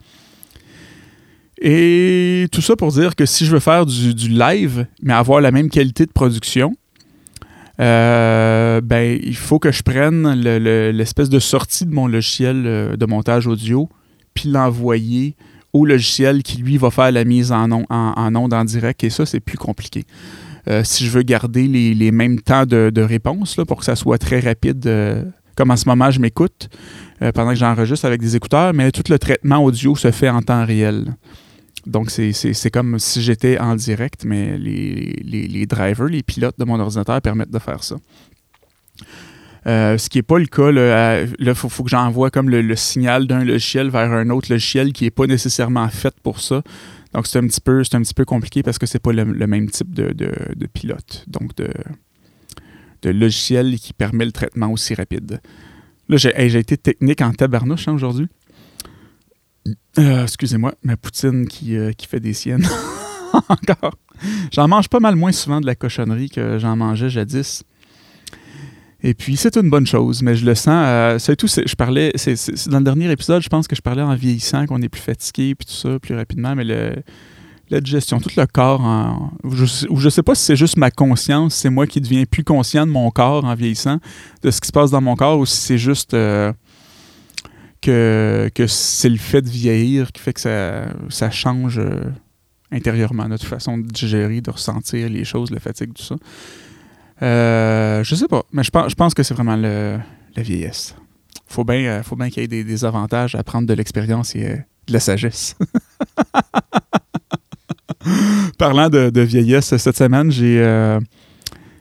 Et 1.62 2.48
tout 2.52 2.62
ça 2.62 2.76
pour 2.76 2.92
dire 2.92 3.16
que 3.16 3.26
si 3.26 3.46
je 3.46 3.52
veux 3.52 3.60
faire 3.60 3.86
du, 3.86 4.30
live, 4.30 4.86
mais 5.02 5.14
avoir 5.14 5.42
la 5.42 5.52
même 5.52 5.70
qualité 5.70 6.06
de 6.06 6.12
production, 6.12 6.76
ben, 7.80 9.20
il 9.22 9.36
faut 9.36 9.60
que 9.60 9.72
je 9.72 9.84
prenne 9.84 10.34
l'espèce 10.34 11.30
de 11.30 11.40
sortie 11.40 11.86
de 11.86 11.94
mon 11.94 12.08
logiciel 12.08 12.96
de 12.98 13.06
montage 13.06 13.48
audio, 13.48 13.90
puis 14.34 14.50
l'envoyer 14.50 15.36
au 15.74 15.86
logiciel 15.86 16.44
qui, 16.44 16.58
lui, 16.58 16.78
va 16.78 16.92
faire 16.92 17.12
la 17.12 17.24
mise 17.24 17.52
en, 17.52 17.72
onde 17.72 17.86
en, 17.90 18.52
en 18.52 18.66
direct. 18.66 19.04
Et 19.04 19.10
ça, 19.10 19.26
c'est 19.26 19.40
plus 19.40 19.58
compliqué. 19.58 20.06
Euh, 20.70 20.82
si 20.84 21.06
je 21.06 21.12
veux 21.12 21.22
garder 21.22 21.68
les, 21.68 22.12
mêmes 22.12 22.42
temps 22.42 22.66
de, 22.66 23.02
réponse 23.02 23.58
là, 23.58 23.66
pour 23.66 23.80
que 23.80 23.86
ça 23.86 23.96
soit 23.96 24.18
très 24.18 24.40
rapide, 24.40 24.86
euh, 24.88 25.24
comme 25.56 25.72
en 25.72 25.78
ce 25.78 25.88
moment, 25.88 26.12
je 26.12 26.20
m'écoute 26.20 26.70
euh, 27.22 27.32
pendant 27.32 27.52
que 27.52 27.56
j'enregistre 27.56 28.06
avec 28.06 28.22
des 28.22 28.36
écouteurs, 28.36 28.74
mais 28.74 28.92
tout 28.92 29.04
le 29.10 29.18
traitement 29.18 29.64
audio 29.64 29.96
se 29.96 30.12
fait 30.12 30.30
en 30.30 30.42
temps 30.42 30.66
réel. 30.66 31.16
Donc, 31.88 32.10
c'est 32.12 32.70
comme 32.70 33.00
si 33.00 33.22
j'étais 33.22 33.58
en 33.60 33.76
direct, 33.76 34.26
mais 34.26 34.58
les, 34.58 35.14
les, 35.24 35.66
drivers, 35.66 36.08
les 36.08 36.22
pilotes 36.22 36.60
de 36.60 36.66
mon 36.66 36.80
ordinateur 36.80 37.22
permettent 37.22 37.52
de 37.52 37.60
faire 37.60 37.82
ça. 37.82 37.96
Euh, 39.68 39.98
ce 39.98 40.10
qui 40.10 40.18
n'est 40.18 40.24
pas 40.24 40.38
le 40.38 40.48
cas. 40.48 40.70
Là, 40.72 41.24
il 41.40 41.56
faut, 41.56 41.84
que 41.84 41.90
j'envoie 41.90 42.30
comme 42.30 42.50
le, 42.50 42.76
signal 42.76 43.26
d'un 43.26 43.44
logiciel 43.46 43.90
vers 43.90 44.12
un 44.12 44.30
autre 44.30 44.52
logiciel 44.52 44.92
qui 44.92 45.06
n'est 45.06 45.12
pas 45.12 45.28
nécessairement 45.28 45.88
fait 45.88 46.14
pour 46.22 46.42
ça. 46.42 46.62
Donc, 47.14 47.26
c'est 47.26 47.40
un, 47.40 47.48
petit 47.48 47.62
peu, 47.62 47.82
un 47.94 48.02
petit 48.02 48.14
peu 48.14 48.26
compliqué 48.26 48.64
parce 48.64 48.78
que 48.78 48.86
c'est 48.86 49.00
pas 49.00 49.14
le, 49.14 49.48
même 49.48 49.70
type 49.70 49.94
de, 49.94 50.68
pilote. 50.74 51.24
Donc, 51.28 51.56
de, 51.56 51.70
de 53.04 53.10
logiciel 53.12 53.80
qui 53.80 53.94
permet 53.94 54.26
le 54.26 54.34
traitement 54.34 54.70
aussi 54.72 54.94
rapide. 54.94 55.40
Là, 56.10 56.18
j'ai 56.18 56.58
été 56.58 56.78
technique 56.78 57.22
en 57.22 57.32
tabarnouche 57.32 57.88
hein, 57.88 57.94
aujourd'hui. 57.94 58.28
Euh, 60.00 60.24
excusez-moi, 60.24 60.74
ma 60.84 60.98
poutine 60.98 61.48
qui, 61.48 61.76
euh, 61.76 61.92
fait 62.08 62.20
des 62.20 62.34
siennes. 62.34 62.68
Encore. 63.50 63.96
J'en 64.52 64.68
mange 64.68 64.90
pas 64.90 65.00
mal 65.00 65.16
moins 65.16 65.32
souvent 65.32 65.62
de 65.62 65.66
la 65.66 65.76
cochonnerie 65.76 66.30
que 66.30 66.58
j'en 66.60 66.76
mangeais 66.76 67.10
jadis. 67.10 67.64
Et 69.04 69.14
puis, 69.14 69.38
c'est 69.38 69.58
une 69.58 69.70
bonne 69.70 69.86
chose, 69.86 70.24
mais 70.24 70.36
je 70.36 70.46
le 70.46 70.56
sens. 70.56 70.84
Euh, 70.88 71.20
c'est 71.20 71.36
tout. 71.36 71.48
Je 71.48 71.76
parlais. 71.76 72.12
Dans 72.68 72.80
le 72.80 72.84
dernier 72.84 73.12
épisode, 73.12 73.44
je 73.44 73.50
pense 73.50 73.68
que 73.68 73.76
je 73.76 73.82
parlais 73.82 74.02
en 74.02 74.16
vieillissant, 74.16 74.66
qu'on 74.66 74.82
est 74.82 74.90
plus 74.90 75.02
fatigué, 75.02 75.54
puis 75.56 75.68
tout 75.68 75.74
ça, 75.74 76.00
plus 76.00 76.16
rapidement, 76.16 76.56
mais 76.56 76.64
le, 76.64 76.96
la 77.70 77.80
digestion, 77.80 78.20
tout 78.20 78.32
le 78.36 78.46
corps. 78.48 78.82
En, 78.82 79.32
je, 79.52 79.66
je 79.66 80.10
sais 80.10 80.24
pas 80.24 80.34
si 80.34 80.46
c'est 80.46 80.56
juste 80.56 80.78
ma 80.78 80.90
conscience, 80.90 81.54
c'est 81.54 81.70
moi 81.70 81.86
qui 81.86 82.02
deviens 82.02 82.24
plus 82.26 82.44
conscient 82.44 82.88
de 82.88 82.92
mon 82.92 83.12
corps 83.12 83.46
en 83.46 83.54
vieillissant, 83.54 84.00
de 84.42 84.50
ce 84.50 84.60
qui 84.60 84.68
se 84.68 84.72
passe 84.72 84.90
dans 84.90 85.02
mon 85.02 85.16
corps, 85.16 85.38
ou 85.38 85.46
si 85.46 85.58
c'est 85.58 85.78
juste. 85.78 86.16
Que, 87.88 88.68
c'est 88.68 89.10
le 89.10 89.18
fait 89.18 89.42
de 89.42 89.50
vieillir 89.50 90.12
qui 90.12 90.22
fait 90.22 90.34
que 90.34 90.42
ça, 90.42 91.32
change 91.32 91.80
euh, 91.80 92.12
intérieurement 92.72 93.28
notre 93.28 93.46
façon 93.46 93.78
de 93.78 93.88
digérer, 93.88 94.42
de 94.42 94.52
ressentir 94.52 95.10
les 95.10 95.24
choses, 95.24 95.52
la 95.52 95.60
fatigue, 95.60 95.94
tout 95.94 96.04
ça. 96.04 96.16
Euh, 97.22 98.04
je 98.04 98.16
sais 98.16 98.28
pas, 98.28 98.44
mais 98.52 98.64
je 98.64 98.70
pense, 98.72 99.14
que 99.14 99.24
c'est 99.24 99.34
vraiment 99.34 99.56
la 99.56 100.04
vieillesse. 100.36 100.96
Faut 101.48 101.64
bien 101.64 101.86
euh, 101.86 102.04
faut 102.04 102.18
bien 102.18 102.30
qu'il 102.30 102.42
y 102.42 102.60
ait 102.60 102.64
des, 102.64 102.86
avantages 102.86 103.34
à 103.36 103.44
prendre 103.44 103.68
de 103.68 103.74
l'expérience 103.74 104.36
et 104.36 104.46
euh, 104.46 104.58
de 104.88 104.94
la 104.94 105.00
sagesse. 105.00 105.56
Parlant 108.58 108.90
de, 108.90 109.22
vieillesse, 109.22 109.76
cette 109.78 109.98
semaine, 109.98 110.30
j'ai. 110.32 110.62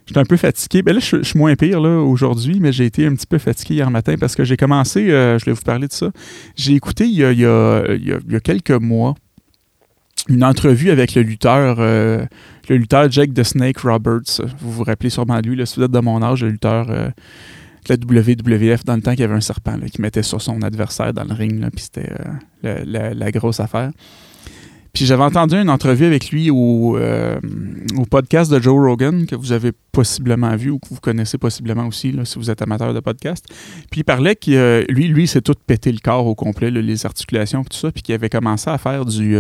J'étais 0.07 0.21
un 0.21 0.25
peu 0.25 0.37
fatigué. 0.37 0.83
Ben 0.83 0.95
là, 0.95 1.01
je, 1.01 1.23
suis 1.23 1.39
moins 1.39 1.57
pire 1.57 1.81
là, 1.81 2.01
aujourd'hui, 2.01 2.61
mais 2.61 2.73
j'ai 2.73 2.85
été 2.85 3.07
un 3.07 3.15
petit 3.15 3.27
peu 3.27 3.39
fatigué 3.39 3.75
hier 3.75 3.91
matin 3.91 4.15
parce 4.19 4.37
que 4.37 4.45
j'ai 4.45 4.57
commencé, 4.57 5.09
je 5.09 5.45
vais 5.45 5.53
vous 5.53 5.63
parler 5.63 5.89
de 5.89 5.93
ça. 5.93 6.11
J'ai 6.55 6.75
écouté 6.75 7.07
il 7.07 7.15
y, 7.15 7.45
a, 7.45 8.41
quelques 8.43 8.71
mois 8.71 9.15
une 10.29 10.45
entrevue 10.45 10.91
avec 10.91 11.15
le 11.15 11.23
lutteur, 11.23 11.77
euh, 11.79 12.25
le 12.69 12.77
lutteur 12.77 13.11
Jake 13.11 13.33
the 13.35 13.45
Snake 13.45 13.79
Roberts. 13.79 14.41
Vous 14.61 14.73
vous 14.73 14.85
rappelez 14.85 15.11
sûrement 15.11 15.41
lui, 15.41 15.57
là, 15.57 15.67
si 15.67 15.77
vous 15.77 15.85
êtes 15.85 15.91
de 15.91 16.01
mon 16.01 16.23
âge, 16.23 16.43
le 16.43 16.51
lutteur 16.51 16.91
euh, 16.91 17.09
de 17.89 17.95
la 17.95 17.97
WWF 17.97 18.85
dans 18.85 18.97
le 18.97 19.03
temps 19.03 19.13
qu'il 19.13 19.21
y 19.21 19.25
avait 19.25 19.35
un 19.35 19.41
serpent 19.41 19.79
qui 19.93 20.01
mettait 20.01 20.23
sur 20.23 20.43
son 20.43 20.63
adversaire 20.63 21.13
dans 21.13 21.25
le 21.25 21.35
ring, 21.35 21.65
puis 21.71 21.85
c'était 21.85 22.11
euh, 22.65 23.13
la, 23.15 23.31
grosse 23.31 23.61
affaire. 23.61 23.91
Puis 24.97 25.05
j'avais 25.05 25.25
entendu 25.25 25.57
une 25.57 25.69
entrevue 25.69 26.07
avec 26.07 26.31
lui 26.31 26.51
au, 26.51 26.97
au, 26.97 28.05
podcast 28.11 28.51
de 28.51 28.59
Joe 28.59 28.83
Rogan, 28.83 29.27
que 29.27 29.37
vous 29.37 29.53
avez 29.53 29.73
possiblement 29.93 30.57
vu 30.57 30.71
ou 30.71 30.79
que 30.79 30.89
vous 30.89 31.01
connaissez 31.01 31.37
possiblement 31.37 31.87
aussi 31.87 32.13
là, 32.13 32.25
si 32.25 32.39
vous 32.39 32.51
êtes 32.51 32.63
amateur 32.63 32.95
de 32.95 33.01
podcast. 33.01 33.45
Puis 33.91 34.01
il 34.01 34.05
parlait 34.05 34.37
que 34.37 34.87
lui, 34.89 35.09
lui, 35.09 35.27
s'est 35.27 35.43
tout 35.43 35.55
pété 35.67 35.93
le 35.93 35.99
corps 36.03 36.27
au 36.27 36.35
complet, 36.35 36.71
les 36.71 37.05
articulations 37.05 37.61
et 37.61 37.67
tout 37.67 37.77
ça, 37.77 37.93
puis 37.93 38.03
qu'il 38.03 38.15
avait 38.15 38.31
commencé 38.31 38.71
à 38.71 38.79
faire 38.79 39.05
du 39.05 39.37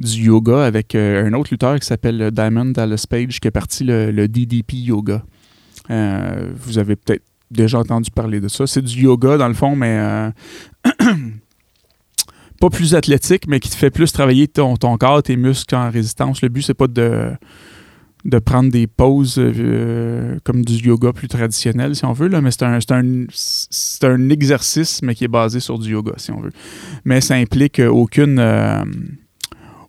du 0.00 0.24
yoga 0.24 0.64
avec 0.64 0.94
euh, 0.94 1.26
un 1.26 1.32
autre 1.34 1.50
lutteur 1.50 1.78
qui 1.78 1.86
s'appelle 1.86 2.30
Diamond 2.30 2.66
Dallas 2.66 3.04
Page 3.08 3.38
qui 3.40 3.48
est 3.48 3.52
parti 3.52 3.84
le, 3.84 4.26
DDP 4.26 4.74
Yoga. 4.74 5.22
Euh, 5.90 6.52
vous 6.56 6.78
avez 6.78 6.96
peut-être 6.96 7.24
déjà 7.50 7.78
entendu 7.78 8.10
parler 8.10 8.40
de 8.40 8.48
ça. 8.48 8.66
C'est 8.66 8.82
du 8.82 9.02
yoga 9.02 9.36
dans 9.36 9.48
le 9.48 9.54
fond, 9.54 9.76
mais 9.76 9.98
euh, 9.98 10.30
pas 12.60 12.70
plus 12.70 12.94
athlétique, 12.94 13.48
mais 13.48 13.58
qui 13.58 13.70
te 13.70 13.74
fait 13.74 13.90
plus 13.90 14.12
travailler 14.12 14.46
ton, 14.46 14.76
ton 14.76 14.96
corps, 14.96 15.22
tes 15.22 15.36
muscles 15.36 15.74
en 15.74 15.90
résistance. 15.90 16.42
Le 16.42 16.48
but, 16.48 16.62
c'est 16.62 16.74
pas 16.74 16.86
de, 16.86 17.32
de 18.24 18.38
prendre 18.38 18.70
des 18.70 18.86
pauses 18.86 19.40
comme 20.44 20.64
du 20.64 20.74
yoga 20.74 21.12
plus 21.12 21.28
traditionnel, 21.28 21.96
si 21.96 22.04
on 22.04 22.12
veut, 22.12 22.28
là, 22.28 22.40
mais 22.40 22.50
c'est 22.52 22.62
un, 22.62 22.78
un, 22.90 23.26
un, 24.02 24.30
exercice, 24.30 25.02
mais 25.02 25.14
qui 25.14 25.24
est 25.24 25.28
basé 25.28 25.58
sur 25.58 25.78
du 25.78 25.90
yoga, 25.90 26.12
si 26.18 26.30
on 26.30 26.40
veut. 26.40 26.52
Mais 27.04 27.20
ça 27.20 27.34
implique 27.34 27.80
aucune 27.80 28.38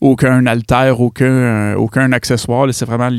aucun 0.01 0.47
alter, 0.47 0.95
aucun, 0.97 1.25
euh, 1.25 1.75
aucun 1.75 2.11
accessoire. 2.11 2.67
C'est 2.73 2.85
vraiment 2.85 3.09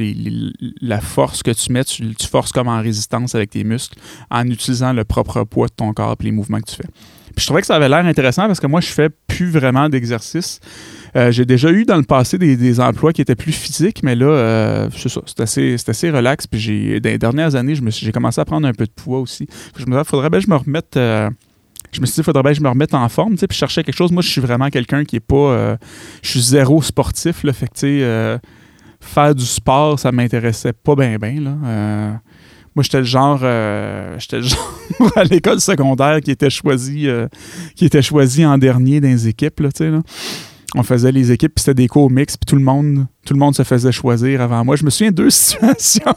la 0.81 1.01
force 1.01 1.43
que 1.43 1.53
tu 1.53 1.73
mets. 1.73 1.85
Tu, 1.85 2.13
forces 2.29 2.53
comme 2.53 2.69
en 2.69 2.81
résistance 2.83 3.35
avec 3.35 3.51
tes 3.51 3.65
muscles 3.65 3.99
en 4.31 4.47
utilisant 4.47 4.93
le 4.93 5.05
propre 5.05 5.45
poids 5.45 5.69
de 5.69 5.73
ton 5.73 5.93
corps 5.93 6.17
et 6.21 6.25
les 6.25 6.33
mouvements 6.33 6.61
que 6.61 6.71
tu 6.71 6.77
fais. 6.77 6.89
Puis 7.35 7.43
je 7.43 7.47
trouvais 7.47 7.61
que 7.61 7.67
ça 7.67 7.77
avait 7.77 7.89
l'air 7.89 8.05
intéressant 8.05 8.47
parce 8.47 8.61
que 8.61 8.67
moi, 8.67 8.81
je 8.81 8.89
fais 8.89 9.09
plus 9.09 9.51
vraiment 9.51 9.89
d'exercice. 9.89 10.61
Euh, 11.15 11.31
j'ai 11.31 11.45
déjà 11.45 11.71
eu 11.71 11.85
dans 11.85 11.97
le 11.97 12.05
passé 12.05 12.39
des, 12.39 12.81
emplois 12.81 13.13
qui 13.13 13.21
étaient 13.21 13.35
plus 13.35 13.53
physiques, 13.53 14.03
mais 14.03 14.15
là, 14.15 14.27
euh, 14.27 14.89
c'est 14.97 15.09
ça, 15.09 15.21
c'est 15.27 15.41
assez, 15.41 15.77
assez, 15.87 16.11
relax. 16.11 16.47
Puis 16.47 16.61
j'ai, 16.61 17.01
dans 17.01 17.11
les 17.11 17.19
dernières 17.19 17.55
années, 17.55 17.75
j'ai 17.75 18.13
commencé 18.13 18.41
à 18.41 18.45
prendre 18.45 18.67
un 18.67 18.73
peu 18.73 18.87
de 18.87 18.91
poids 18.91 19.21
aussi. 19.21 19.47
je 19.77 19.85
me 19.85 19.93
disais, 19.93 20.05
faudrait 20.05 20.31
bien 20.31 20.41
que 20.41 20.47
je 20.47 20.51
me 20.51 20.57
remette 20.57 20.99
je 21.93 22.01
me 22.01 22.07
suis 22.07 22.17
dit, 22.17 22.23
faudrait 22.23 22.43
bien 22.43 22.53
que 22.53 22.59
je 22.59 22.63
me 22.63 22.69
remette 22.69 22.95
en 22.95 23.09
forme, 23.09 23.37
puis 23.37 23.47
je 23.51 23.57
cherchais 23.57 23.85
quelque 23.85 23.95
chose. 23.95 24.13
Moi, 24.13 24.23
je 24.23 24.29
suis 24.29 24.41
vraiment 24.41 24.71
quelqu'un 24.71 25.05
qui 25.05 25.17
est 25.17 25.21
pas. 25.21 25.37
Euh, 25.37 25.77
je 26.23 26.31
suis 26.31 26.41
zéro 26.41 26.81
sportif, 26.81 27.45
là. 27.45 27.53
Fait 27.53 27.67
que, 27.67 27.75
tu 27.75 27.81
sais, 27.81 27.99
euh, 28.03 28.39
faire 28.99 29.35
du 29.35 29.45
sport, 29.45 29.99
ça 29.99 30.11
m'intéressait 30.11 30.73
pas 30.73 30.97
bien, 30.97 31.19
bien, 31.19 31.41
là. 31.41 32.21
Euh, 32.73 32.77
moi, 32.77 32.83
j'étais 32.83 32.99
le 32.99 33.05
genre, 33.05 33.39
j'étais 34.19 34.39
le 34.39 34.43
genre 34.43 35.13
à 35.17 35.25
l'école 35.25 35.61
secondaire 35.61 36.21
qui 36.21 36.31
était 36.31 36.51
choisi, 36.51 37.09
qui 37.77 37.85
était 37.85 38.03
choisi 38.03 38.45
en 38.45 38.59
dernier 38.59 39.01
dans 39.01 39.09
les 39.09 39.29
équipes, 39.29 39.61
là, 39.61 39.69
là 39.81 40.03
on 40.75 40.83
faisait 40.83 41.13
les 41.13 41.33
équipes, 41.33 41.55
puis 41.55 41.63
c'était 41.63 41.83
des 41.83 41.89
cours 41.89 42.11
mix, 42.11 42.37
puis 42.37 42.47
tout 42.47 42.57
le 42.57 42.63
monde, 42.63 43.07
tout 43.27 43.35
le 43.35 43.39
monde 43.39 43.55
se 43.55 43.63
faisait 43.63 43.93
choisir 43.93 44.41
avant 44.41 44.65
moi. 44.65 44.77
Je 44.77 44.85
me 44.85 44.91
souviens 44.91 45.11
de 45.11 45.17
deux 45.17 45.31
situations 45.31 46.15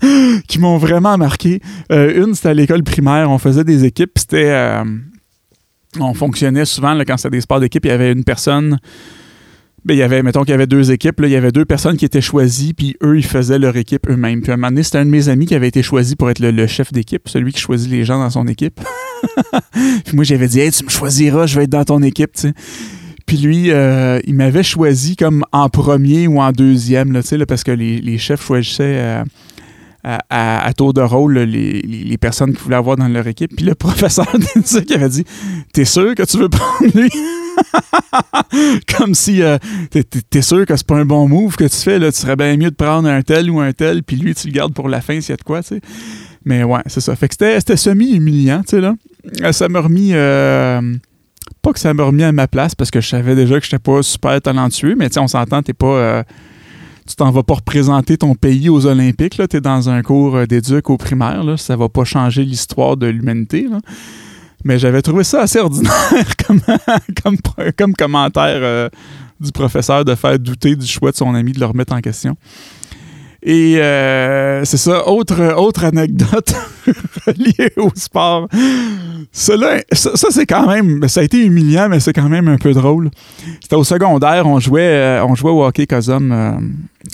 qui 0.48 0.58
m'ont 0.58 0.78
vraiment 0.78 1.16
marqué. 1.16 1.60
Euh, 1.92 2.24
une, 2.24 2.34
c'était 2.34 2.48
à 2.48 2.54
l'école 2.54 2.82
primaire, 2.82 3.30
on 3.30 3.38
faisait 3.38 3.64
des 3.64 3.84
équipes, 3.84 4.12
c'était 4.16 4.50
euh, 4.50 4.84
on 6.00 6.14
fonctionnait 6.14 6.64
souvent 6.64 6.94
là, 6.94 7.04
quand 7.04 7.16
c'était 7.16 7.30
des 7.30 7.40
sports 7.40 7.60
d'équipe, 7.60 7.84
il 7.84 7.88
y 7.88 7.92
avait 7.92 8.12
une 8.12 8.24
personne 8.24 8.78
il 9.88 9.96
y 9.96 10.02
avait, 10.02 10.22
mettons 10.22 10.42
qu'il 10.42 10.50
y 10.50 10.54
avait 10.54 10.66
deux 10.66 10.90
équipes, 10.90 11.20
là, 11.20 11.28
il 11.28 11.32
y 11.32 11.36
avait 11.36 11.52
deux 11.52 11.64
personnes 11.64 11.96
qui 11.96 12.04
étaient 12.04 12.20
choisies, 12.20 12.74
puis 12.74 12.96
eux, 13.02 13.16
ils 13.16 13.24
faisaient 13.24 13.58
leur 13.58 13.76
équipe 13.76 14.08
eux-mêmes. 14.08 14.42
Puis 14.42 14.50
à 14.50 14.54
un 14.54 14.56
moment 14.56 14.68
donné, 14.68 14.82
c'était 14.82 14.98
un 14.98 15.04
de 15.04 15.10
mes 15.10 15.28
amis 15.28 15.46
qui 15.46 15.54
avait 15.54 15.68
été 15.68 15.82
choisi 15.82 16.16
pour 16.16 16.30
être 16.30 16.40
le, 16.40 16.66
chef 16.66 16.92
d'équipe, 16.92 17.28
celui 17.28 17.52
qui 17.52 17.60
choisit 17.60 17.90
les 17.90 18.04
gens 18.04 18.18
dans 18.18 18.30
son 18.30 18.46
équipe. 18.46 18.80
puis 20.04 20.14
moi, 20.14 20.24
j'avais 20.24 20.48
dit, 20.48 20.60
hey, 20.60 20.70
tu 20.70 20.84
me 20.84 20.90
choisiras, 20.90 21.46
je 21.46 21.56
vais 21.56 21.64
être 21.64 21.70
dans 21.70 21.84
ton 21.84 22.02
équipe, 22.02 22.32
tu 22.32 22.48
sais. 22.48 22.54
Puis 23.26 23.36
lui, 23.36 23.70
euh, 23.70 24.20
il 24.24 24.34
m'avait 24.34 24.62
choisi 24.62 25.14
comme 25.14 25.44
en 25.52 25.68
premier 25.68 26.26
ou 26.26 26.40
en 26.40 26.50
deuxième, 26.50 27.12
là, 27.12 27.20
là, 27.30 27.46
parce 27.46 27.62
que 27.62 27.70
les, 27.72 28.18
chefs 28.18 28.42
choisissaient 28.42 28.96
euh, 28.98 29.24
à, 30.04 30.72
tour 30.76 30.94
de 30.94 31.00
rôle 31.00 31.38
les, 31.38 32.18
personnes 32.18 32.52
qu'ils 32.52 32.62
voulaient 32.62 32.76
avoir 32.76 32.96
dans 32.96 33.08
leur 33.08 33.26
équipe. 33.26 33.54
Puis 33.56 33.64
le 33.64 33.74
professeur 33.76 34.26
qui 34.86 34.94
avait 34.94 35.08
dit 35.08 35.24
T'es 35.72 35.84
sûr 35.84 36.14
que 36.14 36.22
tu 36.22 36.38
veux 36.38 36.48
prendre 36.48 36.94
lui 36.94 37.10
Comme 38.96 39.14
si 39.14 39.42
euh, 39.42 39.58
t'es 40.30 40.42
sûr 40.42 40.64
que 40.66 40.76
c'est 40.76 40.86
pas 40.86 40.96
un 40.96 41.04
bon 41.04 41.28
move 41.28 41.56
que 41.56 41.64
tu 41.64 41.76
fais, 41.76 41.98
là, 41.98 42.12
tu 42.12 42.18
serais 42.18 42.36
bien 42.36 42.56
mieux 42.56 42.70
de 42.70 42.76
prendre 42.76 43.08
un 43.08 43.22
tel 43.22 43.50
ou 43.50 43.60
un 43.60 43.72
tel, 43.72 44.02
puis 44.02 44.16
lui, 44.16 44.34
tu 44.34 44.46
le 44.48 44.52
gardes 44.52 44.72
pour 44.72 44.88
la 44.88 45.00
fin 45.00 45.20
s'il 45.20 45.30
y 45.30 45.34
a 45.34 45.36
de 45.36 45.42
quoi, 45.42 45.62
tu 45.62 45.68
sais. 45.68 45.80
Mais 46.44 46.62
ouais, 46.62 46.80
c'est 46.86 47.00
ça. 47.00 47.14
Fait 47.16 47.28
que 47.28 47.34
c'était 47.34 47.76
semi-humiliant, 47.76 48.62
tu 48.62 48.76
sais, 48.76 48.80
là. 48.80 48.94
Ça 49.52 49.68
m'a 49.68 49.80
remis 49.80 50.12
pas 51.62 51.72
que 51.72 51.78
ça 51.78 51.92
m'a 51.94 52.04
remis 52.04 52.24
à 52.24 52.32
ma 52.32 52.46
place 52.46 52.74
parce 52.74 52.90
que 52.90 53.00
je 53.00 53.08
savais 53.08 53.34
déjà 53.34 53.58
que 53.58 53.64
j'étais 53.64 53.78
pas 53.78 54.02
super 54.02 54.40
talentueux, 54.40 54.94
mais 54.96 55.16
on 55.18 55.28
s'entend, 55.28 55.62
t'es 55.62 55.72
pas. 55.72 55.86
Euh, 55.86 56.22
tu 57.08 57.16
t'en 57.16 57.30
vas 57.30 57.42
pas 57.42 57.54
représenter 57.54 58.18
ton 58.18 58.34
pays 58.34 58.68
aux 58.68 58.84
Olympiques, 58.86 59.40
tu 59.48 59.56
es 59.56 59.60
dans 59.60 59.88
un 59.88 60.02
cours 60.02 60.36
euh, 60.36 60.46
d'éduc 60.46 60.90
au 60.90 60.98
primaire, 60.98 61.42
ça 61.58 61.74
va 61.74 61.88
pas 61.88 62.04
changer 62.04 62.44
l'histoire 62.44 62.98
de 62.98 63.06
l'humanité. 63.06 63.66
Mais 64.64 64.78
j'avais 64.78 65.00
trouvé 65.00 65.24
ça 65.24 65.42
assez 65.42 65.58
ordinaire 65.58 66.36
comme, 66.46 67.38
comme, 67.76 67.94
commentaire 67.94 68.58
euh, 68.60 68.88
du 69.40 69.52
professeur 69.52 70.04
de 70.04 70.14
faire 70.14 70.38
douter 70.38 70.76
du 70.76 70.86
choix 70.86 71.10
de 71.10 71.16
son 71.16 71.34
ami, 71.34 71.52
de 71.52 71.60
le 71.60 71.66
remettre 71.66 71.94
en 71.94 72.00
question. 72.00 72.36
Et 73.48 73.78
euh, 73.78 74.62
c'est 74.66 74.76
ça, 74.76 75.08
autre, 75.08 75.54
autre 75.56 75.82
anecdote 75.82 76.52
reliée 77.26 77.72
au 77.78 77.88
sport. 77.94 78.46
Cela, 79.32 79.80
ça, 79.90 80.28
c'est 80.28 80.44
quand 80.44 80.66
même, 80.68 81.08
ça 81.08 81.20
a 81.20 81.22
été 81.22 81.42
humiliant, 81.42 81.88
mais 81.88 81.98
c'est 81.98 82.12
quand 82.12 82.28
même 82.28 82.46
un 82.48 82.58
peu 82.58 82.74
drôle. 82.74 83.08
C'était 83.62 83.76
au 83.76 83.84
secondaire, 83.84 84.46
on 84.46 84.60
jouait, 84.60 84.82
euh, 84.82 85.24
on 85.24 85.34
jouait 85.34 85.50
au 85.50 85.64
hockey 85.64 85.86
Cosum, 85.86 86.30
euh, 86.30 86.52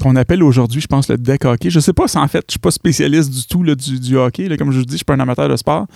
qu'on 0.02 0.16
appelle 0.16 0.42
aujourd'hui, 0.42 0.80
je 0.80 0.88
pense, 0.88 1.08
le 1.08 1.18
deck 1.18 1.44
hockey. 1.44 1.70
Je 1.70 1.78
sais 1.78 1.92
pas 1.92 2.08
si 2.08 2.18
en 2.18 2.26
fait, 2.26 2.42
je 2.48 2.54
suis 2.54 2.58
pas 2.58 2.72
spécialiste 2.72 3.30
du 3.30 3.46
tout 3.46 3.62
du, 3.62 4.16
hockey. 4.16 4.56
comme 4.56 4.72
je 4.72 4.78
vous 4.78 4.84
dis, 4.84 4.94
je 4.94 4.96
suis 4.96 5.04
pas 5.04 5.14
un 5.14 5.20
amateur 5.20 5.48
de 5.48 5.54
sport. 5.54 5.86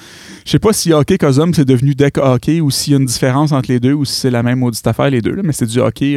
Je 0.45 0.53
sais 0.53 0.61
pas 0.61 0.73
si 0.73 0.93
hockey 0.93 1.19
Cosum 1.19 1.53
c'est 1.53 1.65
devenu 1.65 1.97
deck 1.97 2.17
hockey 2.17 2.61
ou 2.61 2.71
s'il 2.71 2.93
y 2.93 2.97
a 2.97 3.01
une 3.01 3.07
différence 3.07 3.51
entre 3.51 3.73
les 3.73 3.81
deux 3.81 3.93
ou 3.93 4.05
si 4.05 4.15
c'est 4.15 4.31
la 4.31 4.45
même 4.45 4.63
audite 4.63 4.87
affaire 4.87 5.11
les 5.11 5.21
deux, 5.21 5.41
mais 5.43 5.53
c'est 5.53 5.67
du 5.67 5.81
hockey 5.81 6.17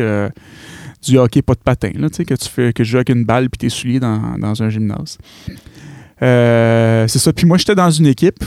du 1.02 1.18
hockey 1.18 1.42
pas 1.42 1.54
de 1.54 1.60
patin, 1.60 1.92
là, 1.96 2.10
que 2.10 2.34
tu 2.36 2.50
fais 2.50 2.74
que 2.74 2.84
je 2.84 2.92
joue 2.92 2.98
avec 2.98 3.10
une 3.10 3.26
balle 3.26 3.50
puis 3.50 3.58
t'es 3.58 3.70
soulié 3.70 4.00
dans, 4.00 4.38
dans 4.38 4.62
un 4.62 4.70
gymnase. 4.70 5.18
Euh, 6.22 7.08
c'est 7.08 7.20
ça. 7.20 7.34
Puis 7.34 7.46
moi, 7.46 7.58
j'étais 7.58 7.76
dans 7.76 7.90
une 7.90 8.06
équipe. 8.06 8.44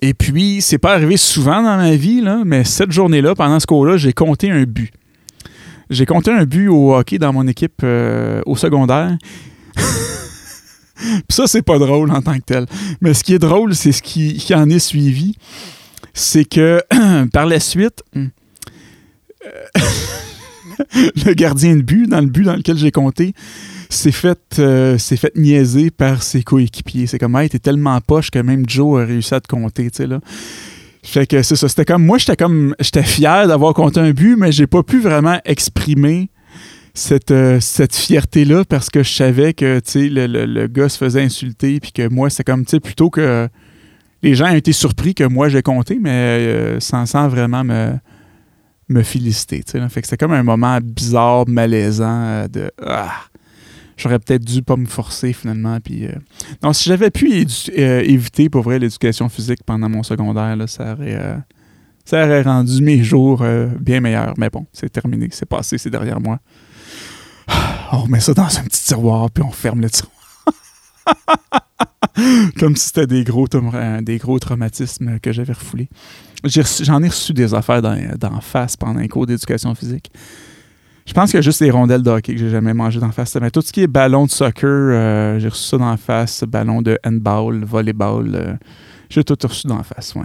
Et 0.00 0.14
puis, 0.14 0.60
c'est 0.60 0.78
pas 0.78 0.94
arrivé 0.94 1.16
souvent 1.16 1.62
dans 1.62 1.76
ma 1.76 1.96
vie, 1.96 2.20
là, 2.20 2.42
mais 2.44 2.64
cette 2.64 2.92
journée-là, 2.92 3.34
pendant 3.34 3.58
ce 3.58 3.66
cours-là, 3.66 3.96
j'ai 3.96 4.12
compté 4.12 4.50
un 4.50 4.64
but. 4.64 4.92
J'ai 5.90 6.06
compté 6.06 6.30
un 6.30 6.44
but 6.44 6.68
au 6.68 6.94
hockey 6.94 7.18
dans 7.18 7.32
mon 7.32 7.46
équipe 7.48 7.80
euh, 7.82 8.40
au 8.46 8.56
secondaire. 8.56 9.16
Puis 10.96 11.24
ça, 11.28 11.46
c'est 11.46 11.62
pas 11.62 11.78
drôle 11.78 12.10
en 12.10 12.22
tant 12.22 12.34
que 12.34 12.44
tel. 12.44 12.66
Mais 13.00 13.14
ce 13.14 13.24
qui 13.24 13.34
est 13.34 13.38
drôle, 13.38 13.74
c'est 13.74 13.92
ce 13.92 14.02
qui, 14.02 14.34
qui, 14.34 14.54
en 14.54 14.68
est 14.70 14.78
suivi. 14.78 15.36
C'est 16.12 16.44
que 16.44 16.82
par 17.32 17.46
la 17.46 17.60
suite, 17.60 18.02
euh, 18.16 18.28
le 21.26 21.34
gardien 21.34 21.76
de 21.76 21.82
but, 21.82 22.06
dans 22.06 22.20
le 22.20 22.26
but 22.26 22.44
dans 22.44 22.56
lequel 22.56 22.76
j'ai 22.76 22.90
compté, 22.90 23.34
s'est 23.88 24.12
fait, 24.12 24.38
euh, 24.58 24.98
niaiser 25.36 25.90
par 25.90 26.22
ses 26.22 26.42
coéquipiers. 26.42 27.06
C'est 27.06 27.18
comme, 27.18 27.36
hey, 27.36 27.48
t'es 27.48 27.58
tellement 27.58 28.00
poche 28.00 28.30
que 28.30 28.38
même 28.38 28.64
Joe 28.68 29.02
a 29.02 29.04
réussi 29.04 29.34
à 29.34 29.40
te 29.40 29.48
compter, 29.48 29.90
tu 29.90 29.98
sais, 29.98 30.06
là. 30.06 30.20
Fait 31.02 31.26
que 31.26 31.42
c'est 31.42 31.56
ça. 31.56 31.68
C'était 31.68 31.84
comme, 31.84 32.04
moi, 32.04 32.16
j'étais 32.16 32.36
comme, 32.36 32.74
j'étais 32.80 33.02
fier 33.02 33.46
d'avoir 33.46 33.74
compté 33.74 34.00
un 34.00 34.12
but, 34.12 34.36
mais 34.36 34.52
j'ai 34.52 34.66
pas 34.66 34.82
pu 34.82 35.00
vraiment 35.00 35.38
exprimer 35.44 36.30
cette, 36.94 37.30
euh, 37.30 37.60
fierté-là 37.60 38.64
parce 38.64 38.88
que 38.88 39.02
je 39.02 39.12
savais 39.12 39.52
que, 39.52 39.80
tu 39.80 40.08
le, 40.08 40.26
le, 40.26 40.66
gars 40.66 40.88
se 40.88 40.96
faisait 40.96 41.22
insulter, 41.22 41.78
puis 41.80 41.92
que 41.92 42.08
moi, 42.08 42.30
c'était 42.30 42.44
comme, 42.44 42.64
tu 42.64 42.70
sais, 42.70 42.80
plutôt 42.80 43.10
que 43.10 43.48
les 44.24 44.34
gens 44.34 44.50
ont 44.50 44.56
été 44.56 44.72
surpris 44.72 45.14
que 45.14 45.24
moi 45.24 45.48
j'ai 45.48 45.62
compté, 45.62 45.98
mais 46.00 46.10
euh, 46.10 46.80
sans 46.80 47.28
vraiment 47.28 47.62
me 47.62 47.92
me 48.88 49.02
féliciter. 49.02 49.62
Fait 49.88 50.00
que 50.00 50.06
c'était 50.06 50.16
comme 50.16 50.32
un 50.32 50.42
moment 50.42 50.78
bizarre, 50.82 51.44
malaisant 51.48 52.22
euh, 52.24 52.48
de 52.48 52.70
ah, 52.84 53.12
j'aurais 53.96 54.18
peut-être 54.18 54.44
dû 54.44 54.62
pas 54.62 54.76
me 54.76 54.86
forcer 54.86 55.32
finalement. 55.32 55.78
Puis, 55.80 56.06
euh, 56.06 56.72
si 56.72 56.88
j'avais 56.88 57.10
pu 57.10 57.46
euh, 57.78 58.00
éviter 58.00 58.48
pour 58.48 58.62
vrai 58.62 58.78
l'éducation 58.78 59.28
physique 59.28 59.60
pendant 59.64 59.88
mon 59.88 60.02
secondaire, 60.02 60.56
là, 60.56 60.66
ça 60.66 60.92
aurait. 60.92 61.18
ça 62.04 62.24
aurait 62.24 62.42
rendu 62.42 62.82
mes 62.82 63.02
jours 63.02 63.44
bien 63.80 64.00
meilleurs. 64.00 64.34
Mais 64.36 64.50
bon, 64.50 64.66
c'est 64.72 64.90
terminé, 64.90 65.28
c'est 65.30 65.48
passé, 65.48 65.78
c'est 65.78 65.90
derrière 65.90 66.20
moi. 66.20 66.38
On 67.92 67.98
remet 68.02 68.20
ça 68.20 68.34
dans 68.34 68.58
un 68.58 68.64
petit 68.64 68.84
tiroir, 68.84 69.30
puis 69.30 69.44
on 69.44 69.50
ferme 69.50 69.80
le 69.80 69.90
tiroir. 69.90 70.12
Comme 72.58 72.76
si 72.76 72.86
c'était 72.86 73.06
des 73.06 73.24
gros, 73.24 73.46
des 74.02 74.18
gros 74.18 74.38
traumatismes 74.38 75.18
que 75.20 75.32
j'avais 75.32 75.52
refoulés. 75.52 75.88
J'en 76.44 77.02
ai, 77.02 77.08
reçu 77.08 77.32
des 77.32 77.54
affaires 77.54 77.80
d'en 77.82 78.40
face 78.40 78.76
pendant 78.76 79.00
un 79.00 79.08
cours 79.08 79.26
d'éducation 79.26 79.74
physique. 79.74 80.10
Je 81.06 81.12
pense 81.12 81.34
a 81.34 81.40
juste 81.42 81.60
les 81.60 81.70
rondelles 81.70 82.02
de 82.02 82.10
hockey 82.10 82.32
que 82.32 82.38
j'ai 82.38 82.50
jamais 82.50 82.72
mangé 82.72 82.98
d'en 82.98 83.12
face. 83.12 83.34
Mais 83.36 83.50
tout 83.50 83.60
ce 83.60 83.72
qui 83.72 83.82
est 83.82 83.86
ballon 83.86 84.24
de 84.24 84.30
soccer, 84.30 84.68
euh, 84.70 85.38
j'ai 85.38 85.48
reçu 85.48 85.64
ça 85.64 85.76
d'en 85.76 85.96
face. 85.96 86.44
Ballon 86.44 86.80
de 86.80 86.98
handball, 87.04 87.64
volleyball, 87.64 88.30
euh, 88.34 88.54
j'ai 89.10 89.22
tout 89.22 89.36
reçu 89.42 89.66
d'en 89.66 89.82
face, 89.82 90.14
ouais. 90.14 90.22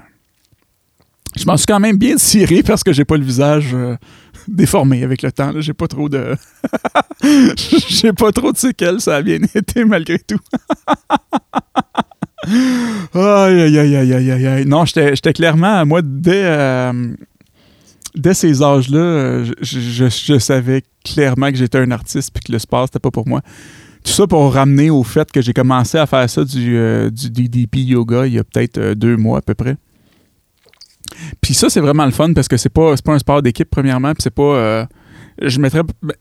Je 1.38 1.45
m'en 1.45 1.58
suis 1.58 1.67
quand 1.67 1.79
même 1.79 1.97
bien 1.97 2.15
tiré 2.15 2.63
parce 2.63 2.84
que 2.84 2.91
j'ai 2.91 3.05
pas 3.05 3.15
le 3.15 3.23
visage 3.23 3.73
euh, 3.73 3.95
déformé 4.47 5.03
avec 5.03 5.21
le 5.21 5.32
temps. 5.32 5.51
J'ai 5.60 5.73
pas 5.73 5.88
trop 5.88 6.10
de. 6.10 6.36
j'ai 7.88 8.13
pas 8.13 8.32
trop 8.32 8.51
de 8.51 8.58
séquelles, 8.58 9.01
ça 9.01 9.17
a 9.17 9.21
bien 9.21 9.39
été 9.53 9.86
malgré 9.86 10.17
tout. 10.17 10.39
Aïe, 12.47 13.62
aïe, 13.62 13.78
aïe, 13.78 13.95
aïe, 13.95 14.32
aïe, 14.32 14.47
aïe. 14.47 14.65
Non, 14.65 14.86
j'étais 14.86 15.34
clairement, 15.34 15.86
moi, 15.86 16.02
dès, 16.04 16.43
euh, 16.45 17.13
dès 18.15 18.34
ces 18.34 18.63
âges-là, 18.63 19.43
je, 19.62 20.38
savais 20.39 20.84
clairement 21.04 21.52
que 21.52 21.58
j'étais 21.58 21.78
un 21.78 21.91
artiste 21.91 22.32
puis 22.34 22.43
que 22.43 22.52
le 22.52 22.60
sport, 22.60 22.86
c'était 22.88 22.99
pas 22.99 23.12
pour 23.12 23.28
moi. 23.28 23.41
Tout 24.04 24.13
ça 24.13 24.28
pour 24.28 24.54
ramener 24.54 24.89
au 24.89 25.04
fait 25.04 25.30
que 25.32 25.41
j'ai 25.41 25.54
commencé 25.54 25.97
à 25.97 26.06
faire 26.06 26.30
ça 26.30 26.45
du, 26.45 26.78
euh, 26.78 27.10
du 27.10 27.30
DDP 27.30 27.80
yoga 27.80 28.25
il 28.25 28.34
y 28.34 28.39
a 28.39 28.45
peut-être 28.45 28.78
euh, 28.78 28.95
deux 28.95 29.17
mois 29.17 29.39
à 29.39 29.41
peu 29.41 29.56
près. 29.56 29.75
Puis 31.41 31.54
ça, 31.54 31.69
c'est 31.69 31.82
vraiment 31.82 32.06
le 32.06 32.12
fun 32.12 32.32
parce 32.32 32.47
que 32.47 32.56
c'est 32.56 32.69
pas, 32.69 32.95
pas 32.95 33.13
un 33.13 33.19
sport 33.19 33.41
d'équipe, 33.41 33.69
premièrement, 33.69 34.13
puis 34.13 34.21
c'est 34.23 34.34
pas. 34.34 34.88
je 35.41 35.60
mettrais. 35.60 35.82
Ben, 36.02 36.13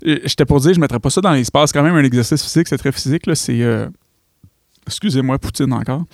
j'étais 0.00 0.46
pour 0.46 0.60
dire, 0.60 0.72
je 0.72 0.80
mettrais 0.80 1.00
pas 1.00 1.10
ça 1.10 1.20
dans 1.20 1.32
les 1.32 1.44
sports. 1.44 1.68
C'est 1.68 1.76
quand 1.76 1.82
même 1.82 1.96
un 1.96 2.04
exercice 2.04 2.42
physique, 2.42 2.68
c'est 2.68 2.78
très 2.78 2.92
physique. 2.92 3.26
Là, 3.26 3.34
c'est 3.34 3.60
Excusez-moi, 4.88 5.38
Poutine 5.38 5.72
encore. 5.72 6.04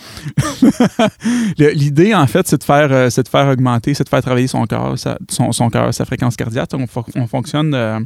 L'idée, 1.58 2.12
en 2.12 2.26
fait, 2.26 2.46
c'est 2.48 2.58
de, 2.58 2.64
faire, 2.64 2.90
euh, 2.90 3.08
de 3.08 3.28
faire 3.28 3.48
augmenter, 3.48 3.94
c'est 3.94 4.02
de 4.04 4.08
faire 4.08 4.22
travailler 4.22 4.48
son 4.48 4.66
cœur, 4.66 4.98
sa, 4.98 6.04
fréquence 6.04 6.36
cardiaque. 6.36 6.70
On, 6.74 7.26
fonctionne. 7.26 7.72
Euh, 7.72 8.00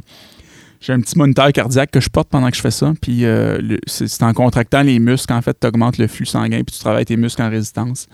j'ai 0.79 0.93
un 0.93 1.01
petit 1.01 1.17
moniteur 1.17 1.51
cardiaque 1.51 1.89
que 1.91 1.99
je 1.99 2.09
porte 2.09 2.29
pendant 2.29 2.49
que 2.51 2.55
je 2.55 2.61
fais 2.61 2.71
ça. 2.71 2.93
Puis 3.01 3.25
euh, 3.25 3.77
c'est 3.87 4.23
en 4.23 4.33
contractant 4.33 4.83
les 4.83 4.99
muscles, 4.99 5.33
en 5.33 5.41
fait, 5.41 5.57
tu 5.59 5.67
augmentes 5.67 5.97
le 5.97 6.07
flux 6.07 6.27
sanguin 6.27 6.61
puis 6.63 6.75
tu 6.75 6.79
travailles 6.79 7.05
tes 7.05 7.17
muscles 7.17 7.41
en 7.41 7.49
résistance. 7.49 8.07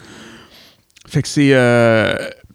Fait 1.08 1.22
que 1.22 1.28
c'est. 1.28 1.52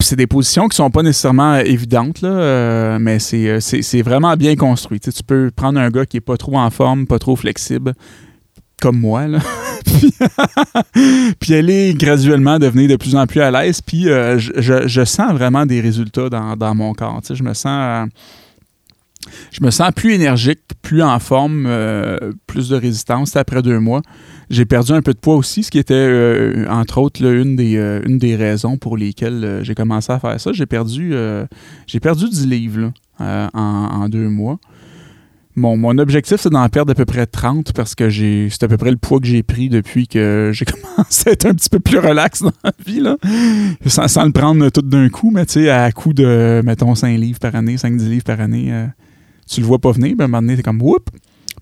c'est 0.00 0.16
des 0.16 0.26
positions 0.26 0.66
qui 0.68 0.76
sont 0.76 0.90
pas 0.90 1.02
nécessairement 1.02 1.58
évidentes, 1.58 2.22
mais 2.22 3.18
c'est 3.18 4.02
vraiment 4.02 4.34
bien 4.36 4.56
construit. 4.56 4.98
tu 4.98 5.12
peux 5.24 5.50
prendre 5.54 5.78
un 5.78 5.90
gars 5.90 6.06
qui 6.06 6.16
est 6.16 6.22
pas 6.22 6.38
trop 6.38 6.58
en 6.58 6.70
forme, 6.70 7.06
pas 7.06 7.18
trop 7.18 7.36
flexible, 7.36 7.94
comme 8.80 8.98
moi, 8.98 9.26
puis, 11.40 11.52
elle 11.52 11.70
est 11.70 11.94
graduellement 11.94 12.58
devenue 12.58 12.86
de 12.86 12.96
plus 12.96 13.14
en 13.16 13.26
plus 13.26 13.40
à 13.40 13.50
l'aise. 13.50 13.80
Puis 13.80 14.08
euh, 14.08 14.38
je, 14.38 15.04
sens 15.04 15.32
vraiment 15.32 15.66
des 15.66 15.80
résultats 15.80 16.28
dans, 16.28 16.74
mon 16.74 16.92
corps. 16.92 17.20
je 17.28 17.42
me 17.42 17.54
sens. 17.54 18.08
je 19.50 19.64
me 19.64 19.70
sens 19.70 19.90
plus 19.94 20.12
énergique, 20.12 20.60
plus 20.82 21.02
en 21.02 21.18
forme, 21.18 21.66
euh, 21.66 22.32
plus 22.46 22.68
de 22.68 22.76
résistance 22.76 23.36
après 23.36 23.62
deux 23.62 23.78
mois. 23.78 24.02
J'ai 24.50 24.64
perdu 24.64 24.92
un 24.92 25.02
peu 25.02 25.12
de 25.12 25.18
poids 25.18 25.36
aussi, 25.36 25.62
ce 25.62 25.70
qui 25.70 25.78
était, 25.78 25.94
euh, 25.94 26.66
entre 26.68 26.98
autres, 26.98 27.24
une, 27.24 27.54
des, 27.54 28.36
raisons 28.36 28.76
pour 28.76 28.96
lesquelles 28.96 29.60
j'ai 29.62 29.74
commencé 29.74 30.12
à 30.12 30.18
faire 30.18 30.40
ça. 30.40 30.52
J'ai 30.52 30.66
perdu, 30.66 31.14
j'ai 31.86 32.00
perdu 32.00 32.28
10 32.28 32.46
livres 32.46 32.92
en, 33.18 34.08
deux 34.08 34.28
mois. 34.28 34.58
Mon, 35.60 35.98
objectif, 35.98 36.38
c'est 36.40 36.50
d'en 36.50 36.68
perdre 36.68 36.92
à 36.92 36.94
peu 36.94 37.04
près 37.04 37.26
30 37.26 37.72
parce 37.72 37.94
que 37.94 38.08
j'ai 38.08 38.48
c'est 38.50 38.62
à 38.62 38.68
peu 38.68 38.76
près 38.76 38.90
le 38.90 38.96
poids 38.96 39.20
que 39.20 39.26
j'ai 39.26 39.42
pris 39.42 39.68
depuis 39.68 40.08
que 40.08 40.50
j'ai 40.54 40.64
commencé 40.64 41.28
à 41.28 41.32
être 41.32 41.46
un 41.46 41.54
petit 41.54 41.68
peu 41.68 41.80
plus 41.80 41.98
relax 41.98 42.42
dans 42.42 42.52
la 42.64 42.72
vie. 42.86 43.00
Là. 43.00 43.16
Sans, 43.86 44.24
le 44.24 44.32
prendre 44.32 44.68
tout 44.70 44.82
d'un 44.82 45.08
coup, 45.08 45.30
mais 45.30 45.46
tu 45.46 45.64
sais, 45.64 45.70
à 45.70 45.90
coup 45.92 46.12
de, 46.12 46.62
mettons, 46.64 46.94
5 46.94 47.16
livres 47.18 47.38
par 47.38 47.54
année, 47.54 47.76
5-10 47.76 48.08
livres 48.08 48.24
par 48.24 48.40
année, 48.40 48.72
euh, 48.72 48.86
tu 49.48 49.60
le 49.60 49.66
vois 49.66 49.78
pas 49.78 49.92
venir, 49.92 50.16
ben, 50.16 50.24
à 50.24 50.26
un 50.26 50.28
moment 50.28 50.42
donné, 50.42 50.56
t'es 50.56 50.62
comme, 50.62 50.80
whoop! 50.82 51.10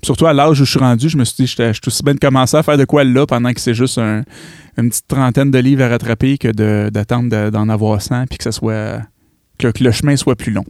surtout 0.03 0.27
à 0.27 0.33
l'âge 0.33 0.61
où 0.61 0.65
je 0.65 0.71
suis 0.71 0.79
rendu, 0.79 1.09
je 1.09 1.17
me 1.17 1.25
suis 1.25 1.45
dit, 1.45 1.47
je 1.47 1.73
suis 1.73 1.81
aussi 1.87 2.03
bien 2.03 2.15
de 2.15 2.21
commencer 2.21 2.57
à 2.57 2.63
faire 2.63 2.79
de 2.79 2.85
quoi 2.85 3.05
là 3.05 3.27
pendant 3.27 3.53
que 3.53 3.61
c'est 3.61 3.75
juste 3.75 3.99
une 3.99 4.25
petite 4.77 5.09
trentaine 5.09 5.51
de 5.51 5.59
livres 5.59 5.83
à 5.83 5.89
rattraper 5.89 6.39
que 6.39 6.89
d'attendre 6.89 7.51
d'en 7.51 7.69
avoir 7.69 8.01
100 8.01 8.27
puis 8.27 8.39
que 8.39 8.45
ça 8.45 8.53
soit 8.53 9.03
que, 9.59 9.73
le 9.81 9.91
chemin 9.91 10.17
soit 10.17 10.37
plus 10.37 10.53
long. 10.53 10.65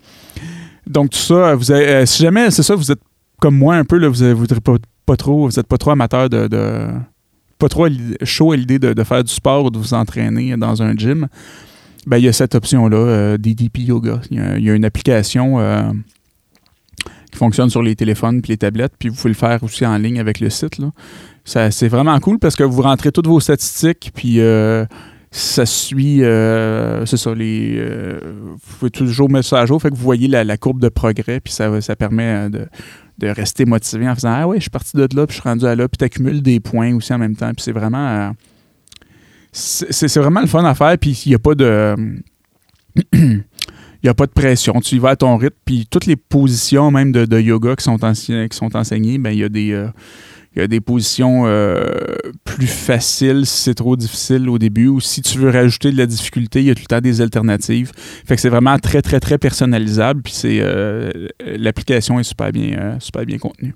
Donc 0.87 1.11
tout 1.11 1.19
ça, 1.19 1.55
vous 1.55 1.71
euh, 1.71 2.07
si 2.07 2.23
jamais 2.23 2.51
c'est 2.51 2.62
ça, 2.62 2.75
vous 2.75 2.91
êtes 2.91 3.03
comme 3.40 3.57
moi 3.57 3.77
un 3.77 3.85
peu, 3.85 3.98
là, 3.98 4.09
vous 4.09 4.22
n'êtes 4.22 4.61
pas, 5.07 5.16
trop, 5.16 5.48
vous 5.48 5.62
pas 5.62 5.79
trop 5.79 5.90
amateur 5.90 6.29
de, 6.29 6.48
pas 7.59 7.68
trop 7.68 7.87
chaud 8.22 8.53
à 8.53 8.57
l'idée 8.57 8.79
de, 8.79 9.05
faire 9.05 9.24
du 9.24 9.33
sport 9.33 9.66
ou 9.66 9.70
de 9.70 9.79
vous 9.79 9.94
entraîner 9.94 10.57
dans 10.57 10.83
un 10.83 10.94
gym, 10.94 11.29
ben, 12.07 12.18
il 12.18 12.24
y 12.24 12.29
a 12.29 12.33
cette 12.33 12.55
option-là, 12.55 12.96
euh, 12.96 13.38
DDP 13.38 13.81
Yoga. 13.81 14.20
Il 14.31 14.64
y, 14.64 14.70
a 14.70 14.74
une 14.74 14.85
application 14.85 15.59
euh, 15.59 15.90
qui 17.31 17.38
fonctionne 17.38 17.68
sur 17.68 17.83
les 17.83 17.96
téléphones 17.96 18.38
et 18.38 18.48
les 18.48 18.57
tablettes, 18.57 18.92
puis 18.98 19.09
vous 19.09 19.16
pouvez 19.16 19.31
le 19.31 19.35
faire 19.35 19.62
aussi 19.62 19.85
en 19.85 19.98
ligne 19.98 20.20
avec 20.20 20.40
le 20.40 20.48
site. 20.48 20.79
c'est 21.44 21.88
vraiment 21.88 22.18
cool 22.20 22.38
parce 22.38 22.57
que 22.57 22.64
vous 22.64 22.83
rentrez 22.83 23.12
toutes 23.12 23.27
vos 23.27 23.40
statistiques, 23.40 24.12
puis 24.14 24.40
euh, 24.40 24.87
ça 25.31 25.66
suit, 25.66 26.20
c'est 26.20 27.16
ça, 27.16 27.35
les, 27.35 27.83
vous 28.33 28.77
pouvez 28.79 28.90
toujours 28.90 29.31
mettre 29.31 29.48
ça 29.48 29.61
à 29.61 29.66
jour, 29.66 29.83
fait 29.83 29.90
que 29.90 29.94
vous 29.94 30.03
voyez 30.03 30.29
la, 30.29 30.57
courbe 30.57 30.81
de 30.81 30.88
progrès, 30.88 31.40
puis 31.40 31.53
ça, 31.53 31.81
ça 31.83 31.96
permet 31.96 32.48
de, 32.48 32.66
rester 33.22 33.64
motivé 33.64 34.09
en 34.09 34.14
faisant 34.14 34.33
Ah 34.33 34.46
ouais, 34.46 34.57
je 34.57 34.62
suis 34.62 34.70
parti 34.70 34.96
de 34.96 35.02
là, 35.02 35.26
puis 35.26 35.37
je 35.37 35.40
suis 35.40 35.48
rendu 35.48 35.66
à 35.66 35.74
là, 35.74 35.88
puis 35.88 35.98
tu 35.98 36.04
accumules 36.04 36.42
des 36.42 36.61
points 36.61 36.94
aussi 36.94 37.12
en 37.12 37.18
même 37.18 37.37
temps, 37.37 37.52
puis 37.52 37.62
c'est 37.62 37.72
vraiment. 37.72 38.33
c'est 39.52 40.16
vraiment 40.16 40.40
le 40.40 40.46
fun 40.46 40.64
à 40.64 40.74
faire, 40.74 40.96
puis 40.98 41.20
il 41.26 41.31
n'y 41.31 41.35
a 41.35 41.38
pas 41.38 41.54
de. 41.54 41.94
Il 44.00 44.07
n'y 44.07 44.11
a 44.11 44.14
pas 44.14 44.26
de 44.26 44.31
pression. 44.31 44.81
Tu 44.81 44.94
y 44.94 44.98
vas 45.00 45.11
à 45.11 45.16
ton 45.16 45.37
rythme. 45.37 45.57
Puis 45.64 45.85
toutes 45.90 46.07
les 46.07 46.14
positions, 46.14 46.92
même 46.92 47.11
de, 47.11 47.40
yoga 47.40 47.74
qui 47.74 47.83
sont, 47.83 47.96
qui 47.96 48.48
sont 48.52 48.76
enseignées, 48.76 49.18
ben, 49.18 49.31
il 49.31 49.40
y 49.40 49.42
a 49.42 49.48
des, 49.48 49.88
il 50.59 50.62
y 50.62 50.64
a 50.64 50.68
des 50.68 50.81
positions 50.81 51.44
euh, 51.47 52.16
plus 52.44 52.66
faciles 52.66 53.47
si 53.47 53.62
c'est 53.62 53.75
trop 53.75 53.94
difficile 53.94 54.49
au 54.49 54.59
début 54.59 54.88
ou 54.88 55.01
si 55.01 55.23
tu 55.23 55.38
veux 55.38 55.51
rajouter 55.51 55.92
de 55.92 55.97
la 55.97 56.07
difficulté, 56.07 56.61
il 56.61 56.66
y 56.66 56.71
a 56.71 56.75
tout 56.75 56.83
le 56.83 56.87
temps 56.87 57.01
des 57.01 57.21
alternatives. 57.21 57.92
Fait 58.27 58.35
que 58.35 58.40
c'est 58.40 58.49
vraiment 58.49 58.77
très, 58.79 59.01
très, 59.01 59.21
très 59.21 59.38
personnalisable. 59.38 60.23
Puis 60.23 60.33
c'est 60.35 60.59
euh, 60.61 61.29
l'application 61.40 62.18
est 62.18 62.25
super 62.25 62.51
bien, 62.51 62.77
euh, 62.77 62.97
super 62.99 63.25
bien 63.25 63.38
contenue. 63.38 63.73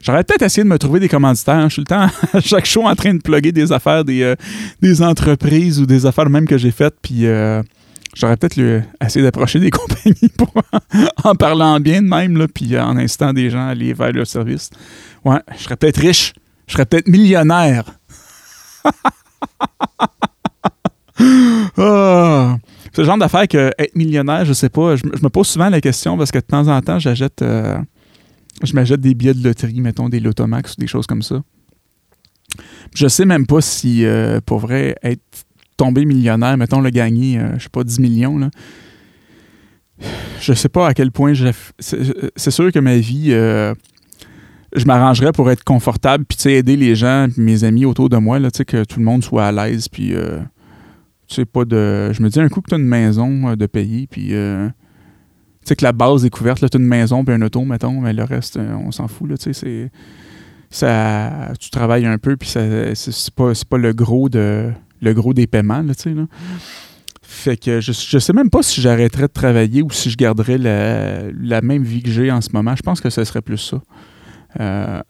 J'aurais 0.00 0.22
peut-être 0.22 0.42
essayé 0.42 0.62
de 0.62 0.68
me 0.68 0.78
trouver 0.78 1.00
des 1.00 1.08
commanditaires. 1.08 1.56
Hein. 1.56 1.68
Je 1.68 1.72
suis 1.74 1.82
le 1.82 1.86
temps 1.86 2.06
à 2.32 2.40
chaque 2.40 2.66
show 2.66 2.86
en 2.86 2.94
train 2.94 3.14
de 3.14 3.20
plugger 3.20 3.50
des 3.50 3.72
affaires, 3.72 4.04
des, 4.04 4.34
des 4.80 5.02
entreprises 5.02 5.80
ou 5.80 5.86
des 5.86 6.06
affaires 6.06 6.30
même 6.30 6.46
que 6.46 6.56
j'ai 6.56 6.70
faites. 6.70 6.94
Puis 7.02 7.26
j'aurais 8.14 8.36
peut-être 8.36 8.82
essayé 9.04 9.22
d'approcher 9.24 9.58
des 9.60 9.70
compagnies 9.70 10.30
pour 10.36 10.52
en, 11.24 11.34
parlant 11.34 11.80
bien 11.80 12.02
de 12.02 12.08
même, 12.08 12.36
là, 12.36 12.46
puis 12.48 12.78
en 12.78 12.96
instant 12.96 13.32
des 13.32 13.50
gens 13.50 13.66
à 13.66 13.70
aller 13.70 13.92
vers 13.92 14.12
leur 14.12 14.26
service. 14.26 14.70
Ouais, 15.24 15.40
je 15.56 15.62
serais 15.62 15.76
peut-être 15.76 15.98
riche. 15.98 16.34
Je 16.66 16.74
serais 16.74 16.86
peut-être 16.86 17.08
millionnaire. 17.08 17.84
Ah. 21.78 22.56
C'est 22.92 23.02
le 23.02 23.06
genre 23.06 23.16
d'affaire 23.16 23.48
que 23.48 23.70
être 23.78 23.94
millionnaire, 23.94 24.44
je 24.44 24.52
sais 24.52 24.68
pas. 24.68 24.96
Je, 24.96 25.04
me 25.06 25.28
pose 25.28 25.46
souvent 25.46 25.70
la 25.70 25.80
question 25.80 26.18
parce 26.18 26.30
que 26.30 26.38
de 26.38 26.44
temps 26.44 26.68
en 26.68 26.80
temps, 26.82 26.98
j'achète 26.98 27.40
euh, 27.40 27.78
je 28.62 28.74
m'achète 28.74 29.00
des 29.00 29.14
billets 29.14 29.34
de 29.34 29.42
loterie, 29.42 29.80
mettons 29.80 30.08
des 30.08 30.20
Lotomax 30.20 30.74
ou 30.74 30.80
des 30.80 30.86
choses 30.86 31.06
comme 31.06 31.22
ça. 31.22 31.42
Je 32.94 33.08
sais 33.08 33.24
même 33.24 33.46
pas 33.46 33.62
si, 33.62 34.04
euh, 34.04 34.40
pour 34.44 34.58
vrai, 34.58 34.96
être 35.02 35.22
tombé 35.84 36.04
millionnaire, 36.04 36.56
mettons 36.56 36.80
le 36.80 36.90
gagner, 36.90 37.38
euh, 37.38 37.58
je 37.58 37.64
sais 37.64 37.68
pas, 37.70 37.84
10 37.84 38.00
millions, 38.00 38.38
là. 38.38 38.50
Je 40.40 40.52
sais 40.52 40.68
pas 40.68 40.88
à 40.88 40.94
quel 40.94 41.12
point 41.12 41.32
je. 41.32 41.48
C'est 41.78 42.50
sûr 42.50 42.72
que 42.72 42.80
ma 42.80 42.96
vie 42.96 43.32
je 44.74 44.86
m'arrangerais 44.86 45.32
pour 45.32 45.50
être 45.50 45.64
confortable, 45.64 46.24
puis 46.24 46.50
aider 46.50 46.76
les 46.76 46.94
gens, 46.94 47.28
mes 47.36 47.64
amis 47.64 47.84
autour 47.84 48.08
de 48.08 48.16
moi, 48.16 48.38
là, 48.38 48.50
que 48.50 48.84
tout 48.84 48.98
le 48.98 49.04
monde 49.04 49.22
soit 49.22 49.46
à 49.46 49.52
l'aise, 49.52 49.88
puis 49.88 50.14
euh, 50.14 50.40
pas 51.52 51.64
de... 51.64 52.12
Je 52.12 52.22
me 52.22 52.28
dis 52.28 52.40
un 52.40 52.48
coup 52.48 52.60
que 52.60 52.68
tu 52.68 52.74
as 52.74 52.78
une 52.78 52.86
maison 52.86 53.50
euh, 53.50 53.56
de 53.56 53.66
payer, 53.66 54.06
puis 54.10 54.28
euh, 54.32 54.68
tu 54.68 55.68
sais 55.68 55.76
que 55.76 55.84
la 55.84 55.92
base 55.92 56.24
est 56.24 56.30
couverte, 56.30 56.58
tu 56.58 56.76
as 56.76 56.80
une 56.80 56.86
maison 56.86 57.24
puis 57.24 57.34
un 57.34 57.42
auto, 57.42 57.64
mettons, 57.64 58.00
mais 58.00 58.12
le 58.12 58.24
reste, 58.24 58.58
on 58.58 58.90
s'en 58.92 59.08
fout, 59.08 59.28
là, 59.28 59.36
tu. 59.36 59.52
Ça, 60.70 61.52
tu 61.60 61.68
travailles 61.68 62.06
un 62.06 62.16
peu, 62.16 62.38
puis 62.38 62.48
c'est 62.48 63.34
pas, 63.36 63.52
pas 63.68 63.76
le 63.76 63.92
gros 63.92 64.30
de 64.30 64.70
le 65.02 65.12
gros 65.12 65.34
des 65.34 65.46
paiements, 65.46 65.82
là, 65.82 65.94
tu. 65.94 66.16
Fait 67.22 67.56
que 67.56 67.80
je, 67.80 67.92
je 67.92 68.18
sais 68.18 68.32
même 68.32 68.50
pas 68.50 68.62
si 68.62 68.80
j'arrêterais 68.80 69.26
de 69.26 69.32
travailler 69.32 69.82
ou 69.82 69.90
si 69.90 70.10
je 70.10 70.16
garderais 70.16 70.58
la, 70.58 71.60
même 71.60 71.82
vie 71.82 72.02
que 72.02 72.10
j'ai 72.10 72.30
en 72.30 72.40
ce 72.40 72.50
moment. 72.52 72.74
Je 72.76 72.82
pense 72.82 73.00
que 73.00 73.10
ce 73.10 73.24
serait 73.24 73.42
plus 73.42 73.58
ça. 73.58 73.80
Euh, 74.60 75.00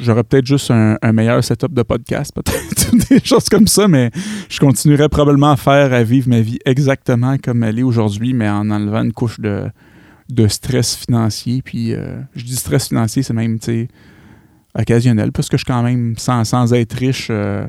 j'aurais 0.00 0.24
peut-être 0.24 0.46
juste 0.46 0.70
un, 0.70 1.12
meilleur 1.12 1.42
setup 1.42 1.72
de 1.74 1.82
podcast, 1.82 2.32
peut-être, 2.34 2.96
des 3.10 3.20
choses 3.22 3.48
comme 3.48 3.66
ça, 3.66 3.88
mais 3.88 4.10
je 4.48 4.58
continuerais 4.60 5.08
probablement 5.08 5.52
à 5.52 5.56
faire, 5.56 5.92
à 5.92 6.02
vivre 6.02 6.28
ma 6.28 6.40
vie 6.40 6.58
exactement 6.64 7.36
comme 7.38 7.62
elle 7.64 7.78
est 7.78 7.82
aujourd'hui, 7.82 8.32
mais 8.32 8.48
en 8.48 8.70
enlevant 8.70 9.02
une 9.02 9.12
couche 9.12 9.40
de, 9.40 9.64
de 10.30 10.48
stress 10.48 10.96
financier. 10.96 11.60
Puis, 11.62 11.92
euh, 11.92 12.20
je 12.34 12.44
dis 12.44 12.56
stress 12.56 12.88
financier, 12.88 13.22
c'est 13.22 13.34
même, 13.34 13.58
occasionnel, 14.78 15.32
parce 15.32 15.48
que 15.48 15.56
je 15.56 15.64
suis 15.64 15.72
quand 15.72 15.82
même, 15.82 16.14
sans, 16.18 16.44
sans 16.44 16.72
être 16.72 16.94
riche, 16.94 17.28
euh, 17.30 17.66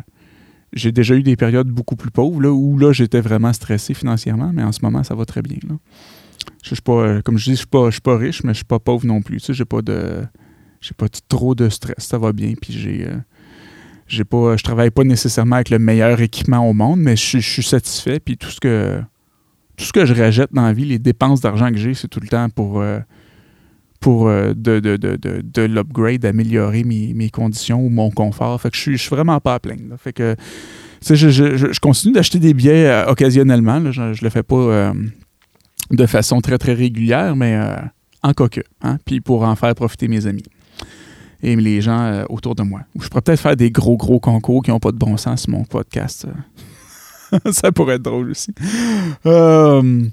j'ai 0.75 0.91
déjà 0.91 1.15
eu 1.15 1.23
des 1.23 1.35
périodes 1.35 1.69
beaucoup 1.69 1.95
plus 1.95 2.11
pauvres, 2.11 2.41
là, 2.41 2.51
où 2.51 2.77
là, 2.77 2.91
j'étais 2.91 3.21
vraiment 3.21 3.53
stressé 3.53 3.93
financièrement, 3.93 4.51
mais 4.53 4.63
en 4.63 4.71
ce 4.71 4.79
moment, 4.83 5.03
ça 5.03 5.15
va 5.15 5.25
très 5.25 5.41
bien. 5.41 5.57
Là. 5.67 5.75
Je 6.63 6.73
suis 6.75 6.81
pas, 6.81 7.21
comme 7.21 7.38
je 7.38 7.45
dis, 7.45 7.51
je 7.51 7.57
suis 7.57 7.67
pas, 7.67 7.85
je 7.88 7.93
suis 7.93 8.01
pas 8.01 8.17
riche, 8.17 8.43
mais 8.43 8.53
je 8.53 8.57
suis 8.57 8.65
pas 8.65 8.79
pauvre 8.79 9.05
non 9.05 9.21
plus. 9.21 9.38
Tu 9.38 9.45
sais, 9.45 9.53
j'ai 9.53 9.65
pas 9.65 9.81
de 9.81 10.23
j'ai 10.81 10.93
pas 10.93 11.07
trop 11.27 11.55
de 11.55 11.69
stress, 11.69 11.95
ça 11.99 12.17
va 12.17 12.31
bien, 12.31 12.53
puis 12.59 12.73
j'ai 12.73 13.07
euh, 13.07 13.17
j'ai 14.07 14.23
pas 14.23 14.55
je 14.57 14.63
travaille 14.63 14.91
pas 14.91 15.03
nécessairement 15.03 15.55
avec 15.55 15.69
le 15.69 15.79
meilleur 15.79 16.21
équipement 16.21 16.69
au 16.69 16.73
monde, 16.73 16.99
mais 16.99 17.15
je, 17.15 17.39
suis 17.39 17.63
satisfait 17.63 18.19
puis 18.19 18.38
tout 18.38 18.49
ce 18.49 18.59
que 18.59 19.01
tout 19.77 19.85
ce 19.85 19.93
que 19.93 20.05
je 20.05 20.13
rejette 20.13 20.53
dans 20.53 20.61
la 20.61 20.73
vie, 20.73 20.85
les 20.85 20.99
dépenses 20.99 21.41
d'argent 21.41 21.69
que 21.71 21.77
j'ai, 21.77 21.93
c'est 21.93 22.07
tout 22.07 22.19
le 22.19 22.27
temps 22.27 22.49
pour 22.49 22.81
euh, 22.81 22.99
pour 24.05 24.27
euh, 24.27 24.53
de, 24.55 24.79
de, 24.79 24.97
de, 24.97 25.17
de, 25.17 25.61
l'upgrade, 25.63 26.19
d'améliorer 26.19 26.83
mes, 26.83 27.29
conditions 27.31 27.83
ou 27.83 27.89
mon 27.89 28.11
confort. 28.11 28.61
Fait 28.61 28.69
que 28.69 28.77
je 28.77 28.81
suis, 28.81 28.99
suis 28.99 29.09
vraiment 29.09 29.39
pas 29.39 29.55
à 29.55 29.59
plaindre. 29.59 29.95
Fait 29.97 30.13
que 30.13 30.35
je, 31.01 31.79
continue 31.79 32.13
d'acheter 32.13 32.37
des 32.37 32.53
billets 32.53 33.03
occasionnellement. 33.07 33.91
Je, 33.91 34.13
je 34.13 34.23
le 34.23 34.29
fais 34.29 34.43
pas 34.43 34.93
de 35.89 36.05
façon 36.05 36.39
très 36.39 36.59
très 36.59 36.73
régulière, 36.73 37.35
mais 37.35 37.59
en 38.21 38.33
coque. 38.33 38.61
Hein, 38.83 38.99
puis 39.05 39.21
pour 39.21 39.41
en 39.41 39.55
faire 39.55 39.73
profiter 39.73 40.07
mes 40.07 40.27
amis 40.27 40.45
et 41.41 41.55
les 41.55 41.81
gens 41.81 42.01
euh, 42.01 42.25
autour 42.29 42.53
de 42.53 42.61
moi. 42.61 42.81
Je 42.99 43.07
pourrais 43.07 43.23
peut-être 43.23 43.39
faire 43.39 43.55
des 43.55 43.71
gros, 43.71 43.97
gros 43.97 44.19
concours 44.19 44.61
qui 44.61 44.69
n'ont 44.69 44.79
pas 44.79 44.91
de 44.91 44.97
bon 44.97 45.17
sens 45.17 45.41
sur 45.41 45.49
mon 45.49 45.63
podcast. 45.63 46.27
ça 47.51 47.71
pourrait 47.71 47.95
être 47.95 48.03
drôle 48.03 48.29
aussi. 48.29 48.53
Euh, 49.25 50.03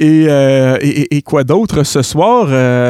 euh, 0.00 0.78
et, 0.80 1.22
quoi 1.22 1.44
d'autre? 1.44 1.82
Ce 1.82 2.02
soir? 2.02 2.48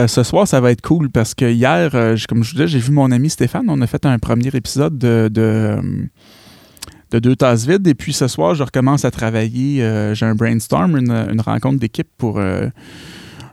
ce 0.09 0.23
soir, 0.23 0.47
ça 0.47 0.61
va 0.61 0.71
être 0.73 0.83
cool 0.83 1.11
parce 1.11 1.35
que 1.35 1.51
hier, 1.51 1.91
comme 2.29 2.45
je 2.45 2.51
vous 2.51 2.57
disais, 2.57 2.69
j'ai 2.69 2.79
vu 2.79 2.93
mon 2.93 3.11
ami 3.11 3.31
Stéphane. 3.31 3.67
On 3.69 3.81
a 3.81 3.87
fait 3.87 4.05
un 4.07 4.19
premier 4.19 4.51
épisode 4.55 4.99
de, 4.99 5.29
de, 5.29 7.19
Deux 7.19 7.37
Tasses 7.37 7.67
Vides. 7.67 7.87
Et 7.87 7.95
puis 7.95 8.13
ce 8.13 8.29
soir, 8.29 8.55
je 8.55 8.63
recommence 8.63 9.05
à 9.05 9.11
travailler. 9.11 9.79
j'ai 10.15 10.27
un 10.27 10.35
brainstorm, 10.35 10.97
une, 10.97 11.41
rencontre 11.41 11.79
d'équipe 11.79 12.09
pour 12.19 12.41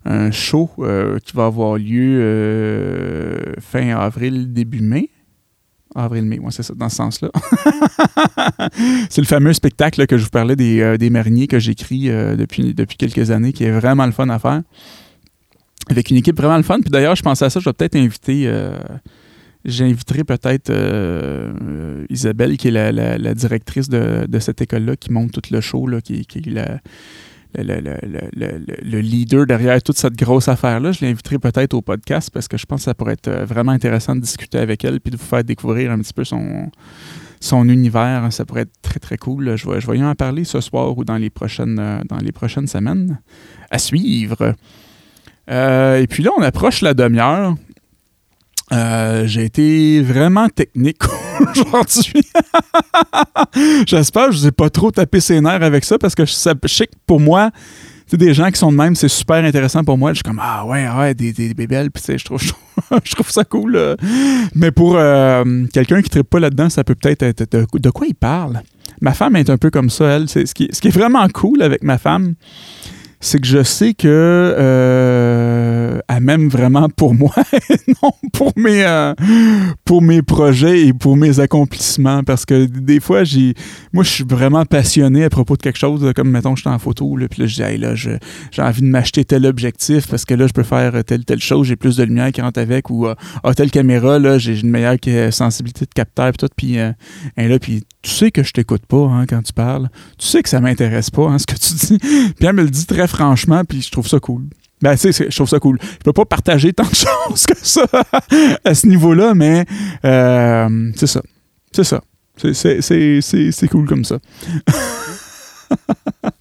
un 0.05 0.31
show 0.31 0.69
euh, 0.79 1.19
qui 1.19 1.35
va 1.35 1.45
avoir 1.45 1.77
lieu 1.77 2.19
euh, 2.21 3.53
fin 3.59 3.89
avril, 3.95 4.53
début 4.53 4.81
mai. 4.81 5.09
Avril-mai, 5.95 6.39
ouais, 6.39 6.51
c'est 6.51 6.63
ça, 6.63 6.73
dans 6.75 6.89
ce 6.89 6.95
sens-là. 6.97 7.29
c'est 9.09 9.21
le 9.21 9.27
fameux 9.27 9.53
spectacle 9.53 10.05
que 10.07 10.17
je 10.17 10.23
vous 10.23 10.29
parlais 10.29 10.55
des, 10.55 10.81
euh, 10.81 10.97
des 10.97 11.09
mariniers 11.09 11.47
que 11.47 11.59
j'écris 11.59 12.09
depuis, 12.09 12.73
depuis 12.73 12.97
quelques 12.97 13.31
années, 13.31 13.53
qui 13.53 13.63
est 13.63 13.71
vraiment 13.71 14.05
le 14.05 14.11
fun 14.11 14.29
à 14.29 14.39
faire. 14.39 14.61
Avec 15.89 16.09
une 16.09 16.17
équipe 16.17 16.37
vraiment 16.37 16.57
le 16.57 16.63
fun. 16.63 16.79
Puis 16.81 16.89
d'ailleurs, 16.89 17.15
je 17.15 17.23
pensais 17.23 17.45
à 17.45 17.49
ça, 17.49 17.59
je 17.59 17.69
vais 17.69 17.73
peut-être 17.73 17.95
inviter. 17.95 18.51
J'inviterai 19.63 20.23
peut-être 20.23 20.71
Isabelle, 22.09 22.57
qui 22.57 22.67
est 22.67 22.71
la, 22.71 23.33
directrice 23.33 23.87
de, 23.87 24.39
cette 24.39 24.61
école-là, 24.61 24.95
qui 24.95 25.11
monte 25.11 25.31
tout 25.31 25.41
le 25.51 25.61
show, 25.61 25.87
là, 25.87 26.01
qui, 26.01 26.25
qui 26.25 26.39
est 26.39 26.49
la, 26.49 26.79
le, 27.63 28.99
leader 28.99 29.45
derrière 29.45 29.81
toute 29.81 29.97
cette 29.97 30.15
grosse 30.15 30.47
affaire-là. 30.47 30.91
Je 30.91 31.05
l'inviterai 31.05 31.39
peut-être 31.39 31.73
au 31.73 31.81
podcast 31.81 32.29
parce 32.33 32.47
que 32.47 32.57
je 32.57 32.65
pense 32.65 32.81
que 32.81 32.85
ça 32.85 32.93
pourrait 32.93 33.13
être 33.13 33.27
euh, 33.27 33.45
vraiment 33.45 33.71
intéressant 33.71 34.15
de 34.15 34.21
discuter 34.21 34.57
avec 34.57 34.83
elle 34.83 34.99
puis 34.99 35.11
de 35.11 35.17
vous 35.17 35.25
faire 35.25 35.43
découvrir 35.43 35.91
un 35.91 35.99
petit 35.99 36.13
peu 36.13 36.23
son, 36.23 36.69
univers. 37.69 38.27
Ça 38.31 38.45
pourrait 38.45 38.61
être 38.61 38.81
très, 38.81 38.99
très 38.99 39.17
cool. 39.17 39.55
Je 39.55 39.69
vais, 39.69 39.79
je 39.79 39.87
vais 39.89 39.97
y 39.97 40.03
en 40.03 40.15
parler 40.15 40.43
ce 40.43 40.61
soir 40.61 40.97
ou 40.97 41.03
dans 41.03 41.17
les 41.17 41.29
prochaines, 41.29 41.79
euh, 41.79 41.99
dans 42.07 42.17
les 42.17 42.31
prochaines 42.31 42.67
semaines. 42.67 43.19
À 43.71 43.79
suivre. 43.79 44.55
Euh, 45.49 45.97
et 45.97 46.07
puis 46.07 46.23
là, 46.23 46.31
on 46.37 46.41
approche 46.41 46.81
la 46.81 46.93
demi-heure. 46.93 47.55
j'ai 49.25 49.45
été 49.45 50.01
vraiment 50.01 50.49
technique 50.49 51.03
aujourd'hui. 51.51 52.23
J'espère 53.87 54.27
que 54.27 54.31
je 54.33 54.39
vous 54.39 54.47
ai 54.47 54.51
pas 54.51 54.69
trop 54.69 54.91
tapé 54.91 55.19
ses 55.19 55.41
nerfs 55.41 55.63
avec 55.63 55.83
ça 55.85 55.97
parce 55.97 56.15
que 56.15 56.25
je, 56.25 56.33
sais 56.33 56.87
que 56.87 56.93
pour 57.05 57.19
moi, 57.19 57.51
c'est 58.07 58.17
des 58.17 58.33
gens 58.33 58.49
qui 58.51 58.59
sont 58.59 58.71
de 58.71 58.77
même, 58.77 58.95
c'est 58.95 59.07
super 59.07 59.43
intéressant 59.43 59.83
pour 59.83 59.97
moi. 59.97 60.11
Je 60.11 60.15
suis 60.15 60.23
comme 60.23 60.41
ah 60.41 60.65
ouais, 60.65 60.87
ouais, 60.87 61.13
des, 61.13 61.33
des, 61.33 61.53
bébelles, 61.53 61.91
puis 61.91 62.17
je 62.17 62.23
trouve, 62.23 62.41
je 63.03 63.11
trouve 63.13 63.29
ça 63.29 63.43
cool. 63.43 63.95
Mais 64.53 64.71
pour 64.71 64.95
euh, 64.95 65.65
quelqu'un 65.73 66.01
qui 66.01 66.15
ne 66.17 66.21
pas 66.21 66.39
là-dedans, 66.39 66.69
ça 66.69 66.83
peut 66.83 66.95
peut-être 66.95 67.23
être, 67.23 67.55
de, 67.79 67.89
quoi 67.89 68.07
il 68.07 68.15
parle? 68.15 68.61
Ma 69.01 69.13
femme 69.13 69.35
est 69.35 69.49
un 69.49 69.57
peu 69.57 69.71
comme 69.71 69.89
ça, 69.89 70.05
elle. 70.05 70.29
Ce 70.29 70.53
qui, 70.53 70.69
ce 70.71 70.79
qui 70.79 70.87
est 70.87 70.95
vraiment 70.95 71.27
cool 71.29 71.61
avec 71.61 71.83
ma 71.83 71.97
femme, 71.97 72.35
c'est 73.19 73.39
que 73.39 73.47
je 73.47 73.63
sais 73.63 73.93
que 73.93 74.07
euh, 74.07 75.24
m'aime 76.19 76.47
vraiment 76.49 76.89
pour 76.89 77.13
moi 77.13 77.33
et 77.69 77.91
non 78.01 78.11
pour 78.33 78.51
mes, 78.55 78.83
euh, 78.83 79.13
pour 79.85 80.01
mes 80.01 80.21
projets 80.21 80.87
et 80.87 80.93
pour 80.93 81.17
mes 81.17 81.39
accomplissements. 81.39 82.23
Parce 82.23 82.45
que 82.45 82.65
des 82.65 82.99
fois, 82.99 83.23
j'ai 83.23 83.53
moi, 83.93 84.03
je 84.03 84.09
suis 84.09 84.23
vraiment 84.23 84.65
passionné 84.65 85.23
à 85.23 85.29
propos 85.29 85.55
de 85.55 85.61
quelque 85.61 85.79
chose, 85.79 86.11
comme 86.15 86.29
mettons, 86.29 86.55
je 86.55 86.61
suis 86.61 86.69
en 86.69 86.79
photo, 86.79 87.17
là, 87.17 87.27
puis 87.27 87.41
là, 87.41 87.47
je 87.47 87.55
dis, 87.55 87.61
hey, 87.61 87.77
là, 87.77 87.95
j'ai 87.95 88.19
envie 88.59 88.81
de 88.81 88.87
m'acheter 88.87 89.25
tel 89.25 89.45
objectif 89.45 90.07
parce 90.07 90.25
que 90.25 90.33
là, 90.33 90.47
je 90.47 90.53
peux 90.53 90.63
faire 90.63 91.03
telle, 91.03 91.25
telle 91.25 91.41
chose, 91.41 91.67
j'ai 91.67 91.75
plus 91.75 91.97
de 91.97 92.03
lumière 92.03 92.31
qui 92.31 92.41
rentre 92.41 92.59
avec, 92.59 92.89
ou 92.89 93.07
ah, 93.07 93.53
telle 93.53 93.71
caméra, 93.71 94.19
là, 94.19 94.37
j'ai 94.37 94.59
une 94.59 94.69
meilleure 94.69 94.97
sensibilité 95.31 95.85
de 95.85 95.93
capteur, 95.93 96.31
puis 96.31 96.37
tout, 96.37 96.53
puis 96.55 96.79
euh, 96.79 96.91
là, 97.37 97.59
puis 97.59 97.83
tu 98.01 98.11
sais 98.11 98.31
que 98.31 98.43
je 98.43 98.51
t'écoute 98.51 98.85
pas 98.85 99.07
hein, 99.07 99.25
quand 99.27 99.41
tu 99.41 99.53
parles. 99.53 99.89
Tu 100.17 100.27
sais 100.27 100.43
que 100.43 100.49
ça 100.49 100.59
m'intéresse 100.59 101.09
pas, 101.09 101.27
hein, 101.27 101.37
ce 101.39 101.45
que 101.45 101.55
tu 101.55 101.73
dis. 101.73 101.97
Puis 102.37 102.45
elle 102.45 102.53
me 102.53 102.63
le 102.63 102.69
dit 102.69 102.85
très 102.85 103.07
franchement, 103.07 103.63
puis 103.67 103.81
je 103.81 103.91
trouve 103.91 104.07
ça 104.07 104.19
cool. 104.19 104.43
Ben, 104.81 104.95
sais, 104.97 105.11
je 105.11 105.35
trouve 105.35 105.49
ça 105.49 105.59
cool. 105.59 105.77
Je 105.81 106.03
peux 106.03 106.13
pas 106.13 106.25
partager 106.25 106.73
tant 106.73 106.83
de 106.83 106.89
choses 106.95 107.45
que 107.45 107.55
ça 107.61 107.85
à 108.63 108.73
ce 108.73 108.87
niveau-là, 108.87 109.33
mais 109.33 109.65
euh, 110.03 110.91
c'est 110.95 111.07
ça. 111.07 111.21
C'est 111.71 111.83
ça. 111.83 112.01
C'est 112.37 113.67
cool 113.69 113.87
comme 113.87 114.03
ça. 114.03 114.19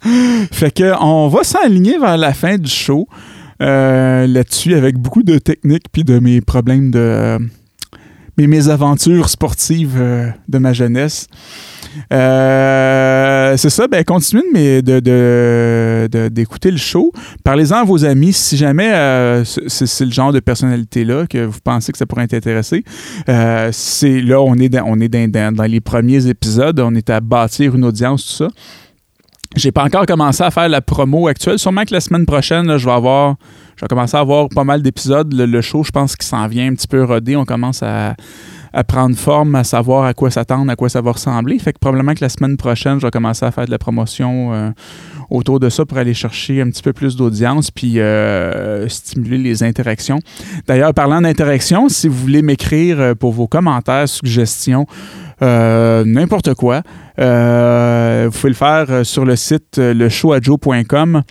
fait 0.53 0.71
que 0.71 0.93
on 1.01 1.29
va 1.29 1.45
s'aligner 1.45 1.99
vers 1.99 2.17
la 2.17 2.35
fin 2.35 2.59
du 2.59 2.71
show 2.71 3.09
euh, 3.63 4.27
là-dessus 4.27 4.75
avec 4.75 4.99
beaucoup 4.99 5.23
de 5.23 5.39
techniques 5.39 5.87
puis 5.93 6.03
de 6.05 6.19
mes 6.19 6.41
problèmes 6.41 6.91
de 6.91 7.39
mes 8.37 8.49
mésaventures 8.49 9.29
sportives 9.29 9.97
euh, 9.97 10.29
de 10.49 10.59
ma 10.59 10.73
jeunesse. 10.73 11.29
Euh, 12.13 13.57
c'est 13.57 13.71
ça, 13.71 13.89
ben 13.89 14.05
continuez 14.05 14.83
de, 14.83 16.29
d'écouter 16.29 16.71
le 16.71 16.77
show. 16.77 17.13
Parlez-en 17.45 17.77
à 17.77 17.85
vos 17.85 18.05
amis 18.05 18.33
si 18.33 18.57
jamais 18.57 18.93
euh, 18.93 19.45
c'est, 19.45 20.05
le 20.05 20.11
genre 20.11 20.33
de 20.33 20.41
personnalité-là 20.41 21.27
que 21.27 21.45
vous 21.45 21.61
pensez 21.63 21.93
que 21.93 21.99
ça 21.99 22.07
pourrait 22.07 22.27
t'intéresser. 22.27 22.85
c'est 23.73 24.21
là, 24.21 24.41
on 24.41 24.55
est, 24.57 24.79
on 24.85 25.01
est 25.01 25.09
dans, 25.09 25.65
les 25.65 25.81
premiers 25.81 26.27
épisodes, 26.27 26.79
on 26.81 26.95
est 26.95 27.11
à 27.11 27.21
bâtir 27.21 27.75
une 27.75 27.85
audience, 27.85 28.25
tout 28.27 28.45
ça. 28.45 28.49
J'ai 29.57 29.71
pas 29.71 29.85
encore 29.85 30.05
commencé 30.05 30.43
à 30.43 30.51
faire 30.51 30.69
la 30.69 30.81
promo 30.81 31.29
actuelle. 31.29 31.61
Sûrement 31.61 31.85
que 31.85 31.93
la 31.93 32.01
semaine 32.01 32.27
prochaine, 32.27 32.77
je 32.77 32.85
vais 32.85 32.93
avoir 32.93 33.37
je 33.77 33.81
vais 33.85 33.89
commencer 33.89 34.17
à 34.17 34.21
avoir 34.21 34.49
pas 34.49 34.65
mal 34.65 34.83
d'épisodes. 34.83 35.33
Le, 35.33 35.61
show, 35.61 35.83
je 35.83 35.91
pense 35.91 36.17
qu'il 36.17 36.27
s'en 36.27 36.47
vient 36.47 36.71
un 36.71 36.75
petit 36.75 36.87
peu 36.87 37.03
rodé. 37.03 37.37
On 37.37 37.45
commence 37.45 37.83
à, 37.83 38.15
prendre 38.83 39.17
forme, 39.17 39.55
à 39.55 39.63
savoir 39.63 40.05
à 40.05 40.15
quoi 40.15 40.31
s'attendre, 40.31 40.71
à 40.71 40.77
quoi 40.77 40.89
ça 40.89 41.01
va 41.01 41.13
ressembler. 41.13 41.59
Fait 41.61 41.73
que 41.73 41.79
probablement 41.79 42.15
que 42.15 42.23
la 42.23 42.29
semaine 42.29 42.57
prochaine, 42.57 42.99
je 42.99 43.07
vais 43.07 43.11
commencer 43.11 43.47
à 43.47 43.53
faire 43.53 43.67
de 43.67 43.71
la 43.71 43.79
promotion 43.79 44.53
euh, 44.53 44.71
autour 45.31 45.61
de 45.61 45.69
ça 45.69 45.85
pour 45.85 45.97
aller 45.99 46.15
chercher 46.15 46.61
un 46.61 46.71
petit 46.71 46.83
peu 46.83 46.93
plus 46.93 47.15
d'audience 47.15 47.71
puis 47.71 48.01
euh, 48.01 48.89
stimuler 48.89 49.39
les 49.39 49.63
interactions. 49.63 50.19
D'ailleurs, 50.67 50.93
parlant 50.93 51.21
d'interaction, 51.21 51.89
si 51.89 52.09
vous 52.09 52.17
voulez 52.17 52.43
m'écrire 52.43 53.01
euh, 53.01 53.15
pour 53.15 53.33
vos 53.33 53.47
commentaires, 53.47 54.09
suggestions, 54.09 54.87
n'importe 55.41 56.55
quoi, 56.55 56.83
vous 57.19 58.31
pouvez 58.31 58.49
le 58.49 58.55
faire 58.55 59.05
sur 59.05 59.25
le 59.27 59.37
site 59.37 59.77
leshowadjo.com. 59.77 61.23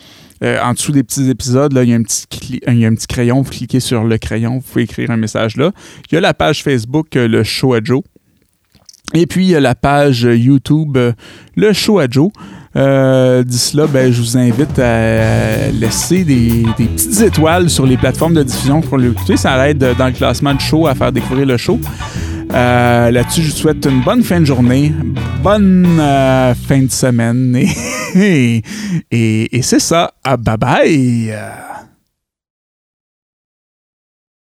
Euh, 0.44 0.60
en 0.62 0.74
dessous 0.74 0.92
des 0.92 1.04
petits 1.04 1.30
épisodes, 1.30 1.72
là, 1.72 1.84
il, 1.84 1.90
y 1.90 1.94
a 1.94 1.96
un 1.96 2.04
petit 2.04 3.08
crayon. 3.08 3.42
Vous 3.42 3.52
cliquez 3.52 3.80
sur 3.80 4.04
le 4.04 4.18
crayon, 4.18 4.56
vous 4.56 4.62
pouvez 4.62 4.84
écrire 4.84 5.10
un 5.12 5.18
message 5.18 5.56
là. 5.56 5.72
Il 6.12 6.16
y 6.16 6.18
a 6.18 6.22
la 6.22 6.34
page 6.34 6.64
Facebook, 6.64 7.16
euh, 7.16 7.28
le 7.28 7.44
show 7.44 7.74
à 7.74 7.80
Joe. 7.82 8.02
Et 9.14 9.26
puis, 9.26 9.46
il 9.46 9.50
y 9.52 9.56
a 9.56 9.60
la 9.60 9.76
page 9.76 10.24
YouTube, 10.24 10.98
euh, 10.98 11.14
le 11.56 11.72
show 11.72 12.00
à 12.00 12.08
Joe. 12.10 12.30
D'ici 13.46 13.78
là, 13.78 13.86
ben, 13.86 14.12
je 14.12 14.20
vous 14.20 14.36
invite 14.36 14.80
à 14.80 15.70
laisser 15.70 16.24
des, 16.24 16.64
petites 16.76 17.22
étoiles 17.22 17.70
sur 17.70 17.86
les 17.86 17.98
plateformes 17.98 18.34
de 18.34 18.44
diffusion 18.44 18.82
pour 18.82 18.98
l'écouter. 18.98 19.38
Ça 19.38 19.70
aide 19.70 19.96
dans 19.98 20.08
le 20.08 20.14
classement 20.14 20.56
du 20.56 20.66
show 20.66 20.88
à 20.88 20.96
faire 20.96 21.12
découvrir 21.12 21.46
le 21.46 21.58
show. 21.58 21.80
Là-dessus, 22.54 23.42
je 23.42 23.52
vous 23.52 23.58
souhaite 23.58 23.86
une 23.86 24.02
bonne 24.02 24.24
fin 24.24 24.40
de 24.40 24.46
journée, 24.46 24.94
bonne 25.42 25.98
fin 25.98 26.84
de 26.84 26.92
semaine 26.92 27.56
et, 28.16 28.64
et, 29.12 29.62
c'est 29.62 29.80
ça. 29.80 30.14
Ah, 30.24 30.38
bye 30.38 30.58
bye! 30.58 31.73